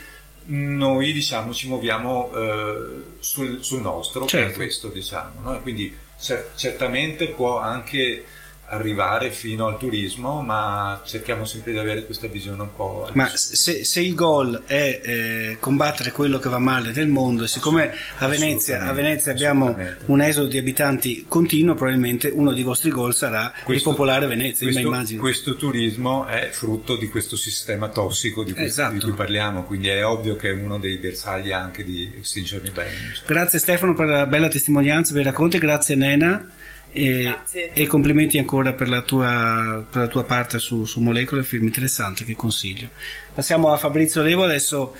[0.47, 4.47] noi diciamo ci muoviamo eh, sul, sul, nostro certo.
[4.47, 5.61] per questo diciamo, no?
[5.61, 8.25] quindi certamente può anche
[8.67, 13.09] arrivare fino al turismo, ma cerchiamo sempre di avere questa visione un po'.
[13.13, 17.93] Ma se, se il goal è eh, combattere quello che va male nel mondo, siccome
[18.17, 23.13] a Venezia, a Venezia abbiamo un esodo di abitanti continuo, probabilmente uno dei vostri goal
[23.13, 24.65] sarà questo, ripopolare Venezia.
[24.65, 28.93] Questo, questo, turismo è frutto di questo sistema tossico di cui, esatto.
[28.93, 33.13] di cui, parliamo, quindi è ovvio che è uno dei bersagli anche di Extinction Rebellion.
[33.25, 36.54] Grazie Stefano per la bella testimonianza, per i racconti, grazie Nena.
[36.97, 37.39] E,
[37.73, 42.23] e, complimenti ancora per la tua, per la tua parte su, su Molecole, film interessante
[42.23, 42.87] che consiglio.
[43.33, 44.95] Passiamo a Fabrizio Levo adesso.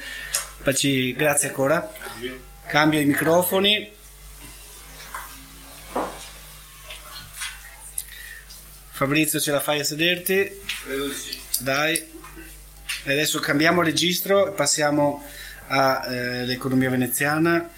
[0.61, 1.89] Facci, grazie ancora.
[2.67, 3.89] Cambio i microfoni.
[8.89, 10.51] Fabrizio, ce la fai a sederti?
[10.83, 11.39] Credo di sì.
[11.59, 11.95] Dai.
[11.95, 15.23] E adesso cambiamo registro e passiamo
[15.67, 17.69] all'economia eh, veneziana,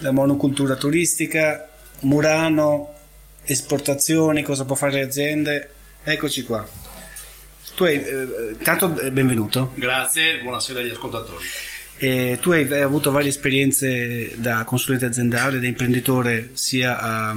[0.00, 1.70] la monocultura turistica,
[2.00, 2.99] Murano,
[3.52, 5.70] esportazioni, cosa può fare le aziende.
[6.04, 6.66] Eccoci qua.
[7.74, 9.72] Tu hai, eh, tanto eh, benvenuto.
[9.74, 11.44] Grazie, buonasera agli ascoltatori.
[11.98, 17.36] Eh, tu hai, hai, avuto varie esperienze da consulente aziendale, da imprenditore sia a,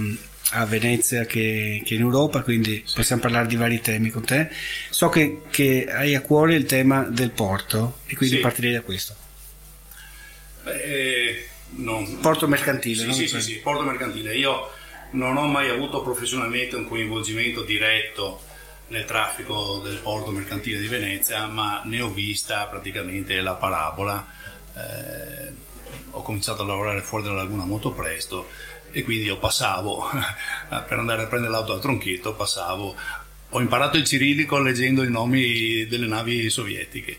[0.52, 2.96] a Venezia che, che, in Europa, quindi sì.
[2.96, 4.50] possiamo parlare di vari temi con te.
[4.90, 8.42] So che, che, hai a cuore il tema del porto e quindi sì.
[8.42, 9.16] partirei da questo.
[10.64, 12.20] Beh, non...
[12.20, 13.12] Porto mercantile.
[13.12, 14.36] Sì, sì, sì, sì, porto mercantile.
[14.36, 14.70] Io
[15.14, 18.42] non ho mai avuto professionalmente un coinvolgimento diretto
[18.88, 24.26] nel traffico del porto mercantile di Venezia, ma ne ho vista praticamente la parabola.
[24.76, 25.52] Eh,
[26.12, 28.48] ho cominciato a lavorare fuori dalla laguna molto presto
[28.92, 30.08] e quindi io passavo
[30.88, 32.96] per andare a prendere l'auto al tronchetto, passavo.
[33.50, 37.18] Ho imparato il cirillico leggendo i nomi delle navi sovietiche.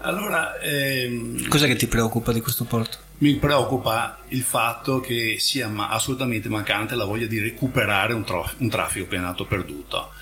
[0.00, 3.10] Allora, ehm, Cos'è che ti preoccupa di questo porto?
[3.22, 8.68] Mi preoccupa il fatto che sia assolutamente mancante la voglia di recuperare un, trof- un
[8.68, 10.12] traffico nato perduto.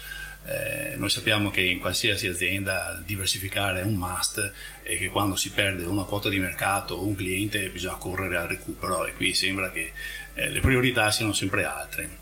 [0.45, 5.51] Eh, noi sappiamo che in qualsiasi azienda diversificare è un must e che quando si
[5.51, 9.71] perde una quota di mercato o un cliente bisogna correre al recupero e qui sembra
[9.71, 9.93] che
[10.35, 12.19] eh, le priorità siano sempre altre.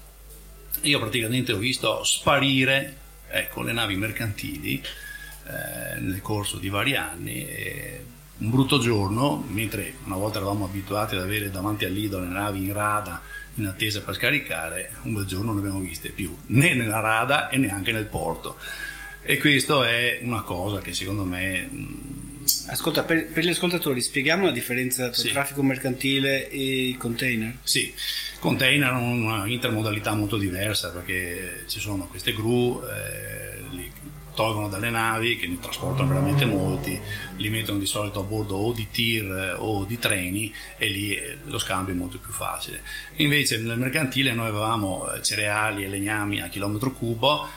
[0.83, 2.95] Io praticamente ho visto sparire
[3.29, 7.49] ecco, le navi mercantili eh, nel corso di vari anni.
[7.49, 8.05] E
[8.39, 12.65] un brutto giorno, mentre una volta eravamo abituati ad avere davanti al lido le navi
[12.65, 13.21] in rada
[13.55, 17.57] in attesa per scaricare, un bel giorno non abbiamo viste più, né nella rada e
[17.57, 18.57] neanche nel porto.
[19.23, 21.69] E questo è una cosa che secondo me...
[22.69, 25.31] Ascolta, per, per, gli ascoltatori spieghiamo la differenza tra sì.
[25.31, 27.57] traffico mercantile e container?
[27.63, 27.93] Sì,
[28.39, 33.48] container hanno una intermodalità molto diversa perché ci sono queste gru, eh,
[34.39, 36.97] tolgono dalle navi che ne trasportano veramente molti,
[37.39, 41.39] li mettono di solito a bordo o di tir o di treni e lì eh,
[41.47, 42.83] lo scambio è molto più facile.
[43.17, 47.49] Invece nel mercantile noi avevamo eh, cereali e legnami a chilometro cubo,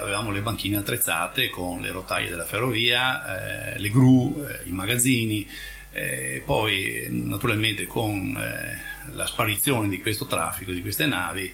[0.00, 5.48] avevamo le banchine attrezzate con le rotaie della ferrovia, eh, le gru, eh, i magazzini,
[5.92, 11.52] eh, poi naturalmente con eh, la sparizione di questo traffico, di queste navi,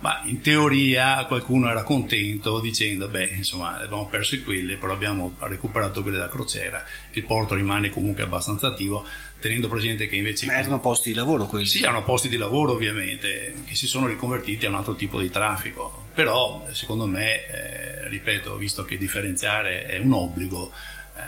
[0.00, 6.02] ma in teoria qualcuno era contento dicendo beh insomma abbiamo perso quelle però abbiamo recuperato
[6.02, 6.84] quelle da crociera.
[7.12, 9.04] Il porto rimane comunque abbastanza attivo
[9.40, 11.66] tenendo presente che invece ma erano posti di lavoro quelli?
[11.66, 15.30] Sì erano posti di lavoro ovviamente che si sono riconvertiti a un altro tipo di
[15.30, 16.06] traffico.
[16.14, 20.72] Però secondo me eh, ripeto visto che differenziare è un obbligo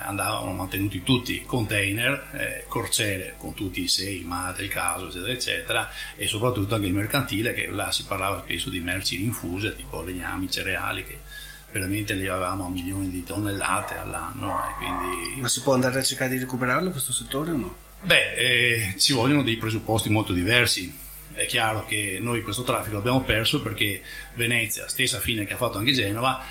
[0.02, 5.90] andavano mantenuti tutti container, eh, corciere con tutti i sei, ma del caso, eccetera, eccetera,
[6.16, 10.50] e soprattutto anche il mercantile, che là si parlava spesso di merci rinfuse, tipo legnami,
[10.50, 11.18] cereali, che
[11.72, 14.60] veramente li avevamo a milioni di tonnellate all'anno.
[14.78, 15.40] Quindi...
[15.40, 17.76] Ma si può andare a cercare di recuperarlo questo settore o no?
[18.02, 21.08] Beh, eh, ci vogliono dei presupposti molto diversi.
[21.32, 24.02] È chiaro che noi questo traffico l'abbiamo perso perché
[24.34, 26.42] Venezia, stessa fine che ha fatto anche Genova,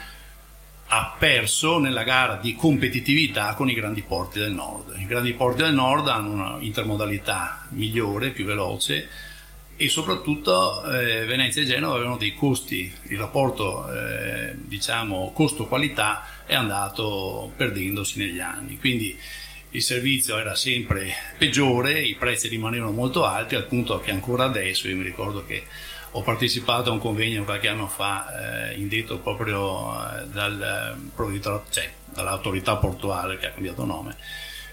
[0.91, 4.95] ha perso nella gara di competitività con i grandi porti del nord.
[4.97, 9.07] I grandi porti del nord hanno una intermodalità migliore, più veloce
[9.81, 16.55] e soprattutto eh, Venezia e Genova avevano dei costi, il rapporto eh, diciamo costo-qualità è
[16.55, 19.17] andato perdendosi negli anni, quindi
[19.69, 24.87] il servizio era sempre peggiore, i prezzi rimanevano molto alti al punto che ancora adesso,
[24.87, 25.63] io mi ricordo che
[26.11, 30.97] ho partecipato a un convegno qualche anno fa eh, indetto proprio eh, dal,
[31.69, 34.15] cioè, dall'autorità portuale che ha cambiato nome.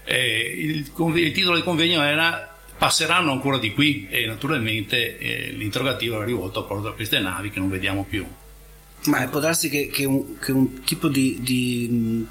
[0.09, 6.25] Il, il, titolo del convegno era passeranno ancora di qui e naturalmente eh, l'interrogativo era
[6.25, 8.25] rivolto proprio a queste navi che non vediamo più.
[9.05, 12.25] Ma può darsi che, che, un, che un, tipo di, di,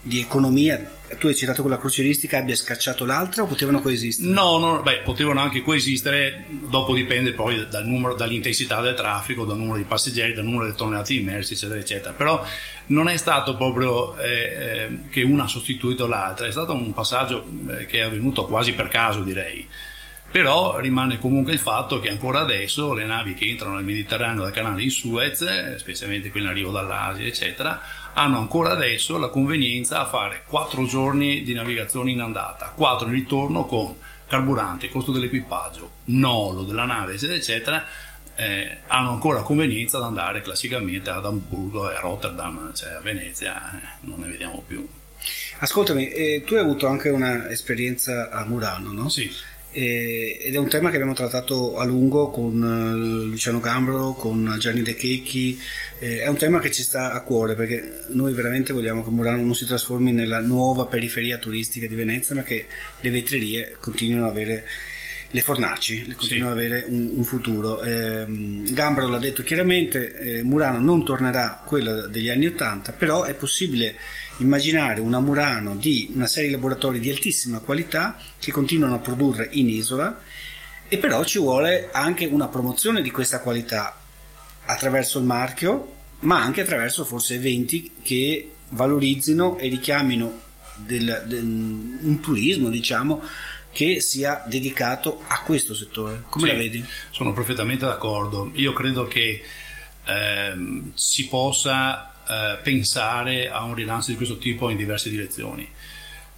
[0.00, 4.30] di economia tu hai citato quella crocieristica abbia scacciato l'altra o potevano coesistere?
[4.30, 9.56] No, no beh, potevano anche coesistere, dopo dipende poi dal numero, dall'intensità del traffico, dal
[9.56, 12.12] numero di passeggeri, dal numero di tonnellate immersi, eccetera, eccetera.
[12.12, 12.44] Però
[12.86, 17.46] non è stato proprio eh, eh, che una ha sostituito l'altra, è stato un passaggio
[17.68, 19.66] eh, che è avvenuto quasi per caso, direi.
[20.30, 24.50] Però rimane comunque il fatto che ancora adesso le navi che entrano nel Mediterraneo dal
[24.50, 27.80] canale di Suez, eh, specialmente quelle in arrivo dall'Asia, eccetera,
[28.14, 33.12] hanno ancora adesso la convenienza a fare 4 giorni di navigazione in andata, 4 in
[33.12, 33.94] ritorno con
[34.26, 37.84] carburante, costo dell'equipaggio, nolo della nave, eccetera, eccetera,
[38.36, 43.72] eh, hanno ancora convenienza ad andare classicamente ad Amburgo e a Rotterdam, cioè a Venezia,
[43.72, 44.86] eh, non ne vediamo più.
[45.58, 49.08] Ascoltami, eh, tu hai avuto anche un'esperienza a Murano, no?
[49.08, 49.30] Sì
[49.74, 54.82] ed è un tema che abbiamo trattato a lungo con eh, Luciano Gambro, con Gianni
[54.82, 55.60] De Checchi,
[55.98, 59.54] è un tema che ci sta a cuore perché noi veramente vogliamo che Murano non
[59.54, 62.66] si trasformi nella nuova periferia turistica di Venezia, ma che
[63.00, 64.64] le vetrerie continuino ad avere
[65.34, 66.64] le fornaci continuano sì.
[66.64, 67.82] ad avere un, un futuro.
[67.82, 68.24] Eh,
[68.70, 73.96] Gambro l'ha detto chiaramente, eh, Murano non tornerà quella degli anni Ottanta, però è possibile
[74.38, 79.48] immaginare una Murano di una serie di laboratori di altissima qualità che continuano a produrre
[79.52, 80.20] in isola
[80.88, 83.96] e però ci vuole anche una promozione di questa qualità
[84.66, 90.40] attraverso il marchio ma anche attraverso forse eventi che valorizzino e richiamino
[90.76, 93.22] del, del, un turismo diciamo
[93.70, 96.84] che sia dedicato a questo settore come sì, la vedi?
[97.10, 99.42] sono perfettamente d'accordo io credo che
[100.04, 105.68] ehm, si possa eh, pensare a un rilancio di questo tipo in diverse direzioni.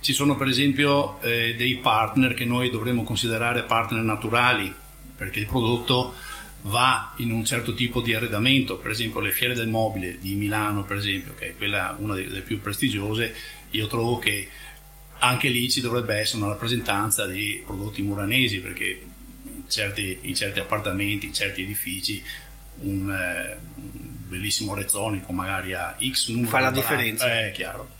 [0.01, 4.73] Ci sono per esempio eh, dei partner che noi dovremmo considerare partner naturali,
[5.17, 6.15] perché il prodotto
[6.63, 10.85] va in un certo tipo di arredamento, per esempio le fiere del mobile di Milano,
[10.85, 13.35] per esempio, che è quella una delle più prestigiose,
[13.71, 14.49] io trovo che
[15.19, 19.01] anche lì ci dovrebbe essere una rappresentanza di prodotti muranesi, perché
[19.45, 22.23] in certi, in certi appartamenti, in certi edifici,
[22.81, 23.57] un, eh,
[24.27, 27.27] bellissimo rezzonico magari a X numero fa la differenza.
[27.27, 27.95] È chiaro.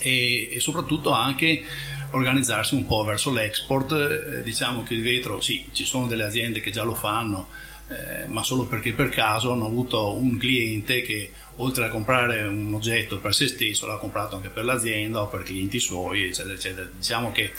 [0.00, 1.64] E, e, soprattutto anche
[2.10, 6.60] organizzarsi un po' verso l'export eh, diciamo che il vetro sì ci sono delle aziende
[6.60, 7.48] che già lo fanno
[7.88, 12.74] eh, ma solo perché per caso hanno avuto un cliente che oltre a comprare un
[12.74, 16.88] oggetto per se stesso l'ha comprato anche per l'azienda o per clienti suoi eccetera eccetera.
[16.94, 17.52] Diciamo che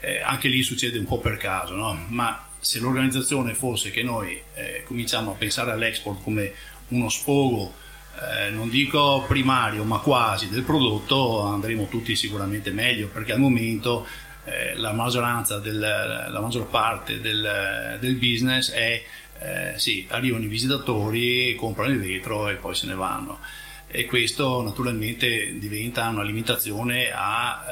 [0.00, 2.06] eh, anche lì succede un po' per caso no?
[2.08, 6.52] ma se l'organizzazione fosse che noi eh, cominciamo a pensare all'export come
[6.90, 7.74] uno sfogo
[8.20, 14.06] eh, non dico primario ma quasi del prodotto andremo tutti sicuramente meglio perché al momento
[14.44, 19.02] eh, la maggioranza del, la maggior parte del, del business è
[19.40, 23.38] eh, sì, arrivano i visitatori, comprano il vetro e poi se ne vanno.
[23.86, 27.64] E questo naturalmente diventa una limitazione a,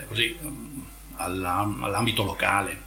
[0.00, 0.36] eh, così,
[1.16, 2.84] all'ambito locale.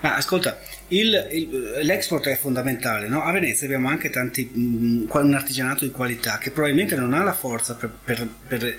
[0.00, 3.22] Ma ascolta, il, il, l'export è fondamentale, no?
[3.22, 7.32] a Venezia abbiamo anche tanti, mh, un artigianato di qualità che probabilmente non ha la
[7.32, 8.78] forza per, per, per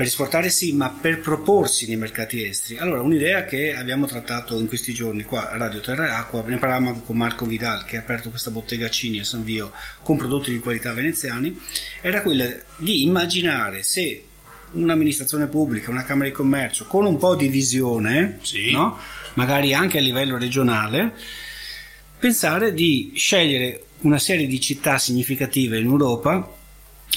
[0.00, 2.78] per esportare sì, ma per proporsi nei mercati esteri.
[2.78, 6.56] Allora, un'idea che abbiamo trattato in questi giorni qua a Radio Terra e Acqua, ne
[6.56, 9.72] parlavamo anche con Marco Vidal che ha aperto questa bottega Cini a San Vio
[10.02, 11.54] con prodotti di qualità veneziani,
[12.00, 14.24] era quella di immaginare se
[14.72, 18.70] un'amministrazione pubblica, una Camera di Commercio, con un po' di visione, sì.
[18.70, 18.98] no?
[19.34, 21.14] magari anche a livello regionale,
[22.18, 26.58] pensare di scegliere una serie di città significative in Europa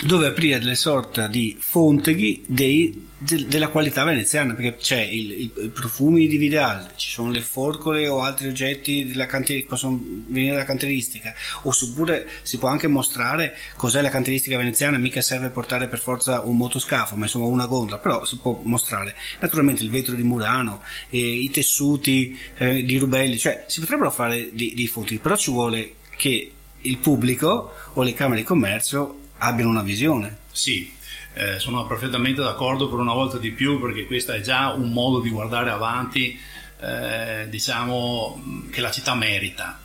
[0.06, 6.28] dove aprire delle sorte di fonteghi dei, de, della qualità veneziana perché c'è i profumi
[6.28, 11.34] di Vidal ci sono le forcole o altri oggetti che possono venire dalla cantieristica
[11.64, 16.58] oppure si può anche mostrare cos'è la cantieristica veneziana mica serve portare per forza un
[16.58, 19.16] motoscafo ma insomma una gondola però si può mostrare.
[19.40, 24.50] Naturalmente il vetro di Murano eh, i tessuti eh, di Rubelli cioè si potrebbero fare
[24.52, 26.52] dei, dei fonti però ci vuole che
[26.82, 30.38] il pubblico o le camere di commercio abbiano una visione.
[30.52, 30.92] Sì,
[31.34, 35.20] eh, sono perfettamente d'accordo per una volta di più perché questo è già un modo
[35.20, 36.40] di guardare avanti,
[36.80, 39.82] eh, diciamo, che la città merita.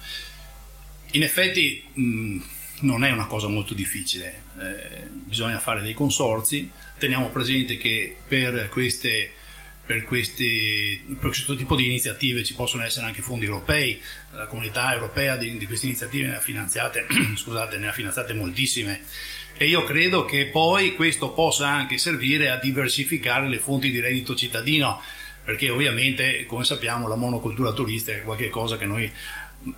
[1.12, 2.38] In effetti mh,
[2.80, 8.68] non è una cosa molto difficile, eh, bisogna fare dei consorzi, teniamo presente che per
[8.68, 9.32] queste
[9.88, 13.98] per, questi, per, questo tipo di iniziative ci possono essere anche fondi europei,
[14.32, 16.40] la comunità europea di, di queste iniziative ne ha
[17.34, 19.00] scusate, ne ha finanziate moltissime
[19.58, 24.36] e io credo che poi questo possa anche servire a diversificare le fonti di reddito
[24.36, 25.00] cittadino,
[25.44, 29.10] perché ovviamente, come sappiamo, la monocultura turistica è qualcosa che noi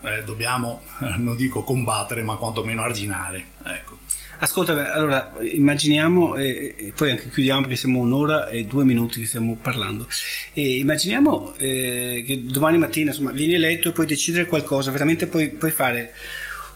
[0.02, 3.44] eh, dobbiamo, eh, non dico combattere, ma quantomeno arginare.
[3.64, 3.98] Ecco.
[4.40, 9.26] Ascolta, allora immaginiamo, e, e, poi anche chiudiamo perché siamo un'ora e due minuti che
[9.26, 10.06] stiamo parlando.
[10.52, 15.48] E immaginiamo eh, che domani mattina insomma, vieni eletto e puoi decidere qualcosa, veramente puoi,
[15.50, 16.12] puoi fare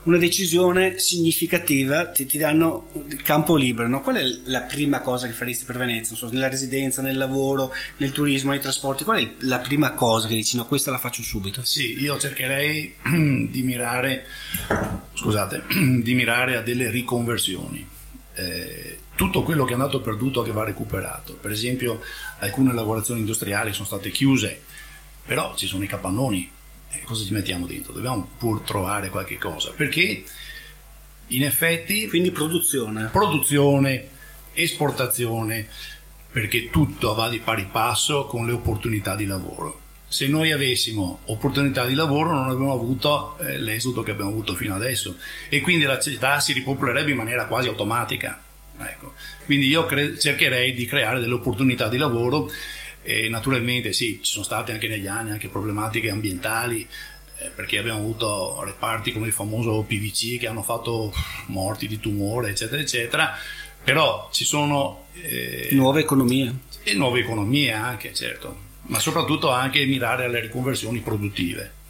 [0.04, 3.88] una decisione significativa, ti, ti danno il campo libero.
[3.88, 4.00] No?
[4.00, 6.16] Qual è la prima cosa che faresti per Venezia?
[6.16, 9.04] So, nella residenza, nel lavoro, nel turismo, nei trasporti?
[9.04, 11.62] Qual è la prima cosa che dici no, questa la faccio subito?
[11.64, 12.94] Sì, io cercherei
[13.50, 14.26] di mirare,
[15.14, 15.64] scusate,
[16.02, 17.86] di mirare a delle riconversioni.
[18.34, 21.34] Eh, tutto quello che è andato perduto che va recuperato.
[21.34, 22.00] Per esempio,
[22.40, 24.60] alcune lavorazioni industriali sono state chiuse,
[25.24, 26.50] però ci sono i capannoni
[26.94, 27.92] eh, cosa ci mettiamo dentro?
[27.92, 30.24] Dobbiamo pur trovare qualche cosa, perché
[31.28, 32.08] in effetti...
[32.08, 33.08] Quindi produzione.
[33.12, 34.08] Produzione,
[34.52, 35.66] esportazione,
[36.30, 39.80] perché tutto va di pari passo con le opportunità di lavoro.
[40.06, 44.74] Se noi avessimo opportunità di lavoro non avremmo avuto eh, l'esodo che abbiamo avuto fino
[44.74, 45.16] adesso
[45.48, 48.40] e quindi la città si ripopolerebbe in maniera quasi automatica.
[48.78, 49.14] Ecco.
[49.44, 52.50] Quindi io cre- cercherei di creare delle opportunità di lavoro
[53.04, 56.88] e naturalmente sì, ci sono state anche negli anni anche problematiche ambientali,
[57.38, 61.12] eh, perché abbiamo avuto reparti come il famoso PVC che hanno fatto
[61.46, 63.36] morti di tumore, eccetera, eccetera.
[63.84, 65.08] Però ci sono...
[65.12, 66.52] Eh, nuove economie.
[66.82, 71.82] E nuove economie anche, certo, ma soprattutto anche mirare alle riconversioni produttive.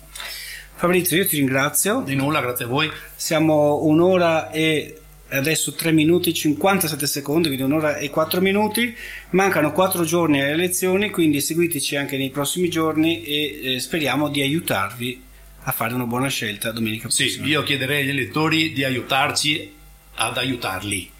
[0.74, 2.02] Fabrizio, io ti ringrazio.
[2.02, 2.90] Di nulla, grazie a voi.
[3.14, 5.02] Siamo un'ora e
[5.36, 8.94] adesso 3 minuti e 57 secondi, quindi un'ora e 4 minuti.
[9.30, 14.40] Mancano 4 giorni alle elezioni, quindi seguiteci anche nei prossimi giorni e eh, speriamo di
[14.40, 15.22] aiutarvi
[15.66, 17.44] a fare una buona scelta domenica prossima.
[17.44, 19.72] Sì, io chiederei agli elettori di aiutarci
[20.16, 21.10] ad aiutarli.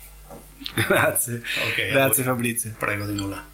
[0.87, 1.43] Grazie.
[1.71, 2.75] Okay, Grazie Fabrizio.
[2.79, 3.53] Prego di nulla.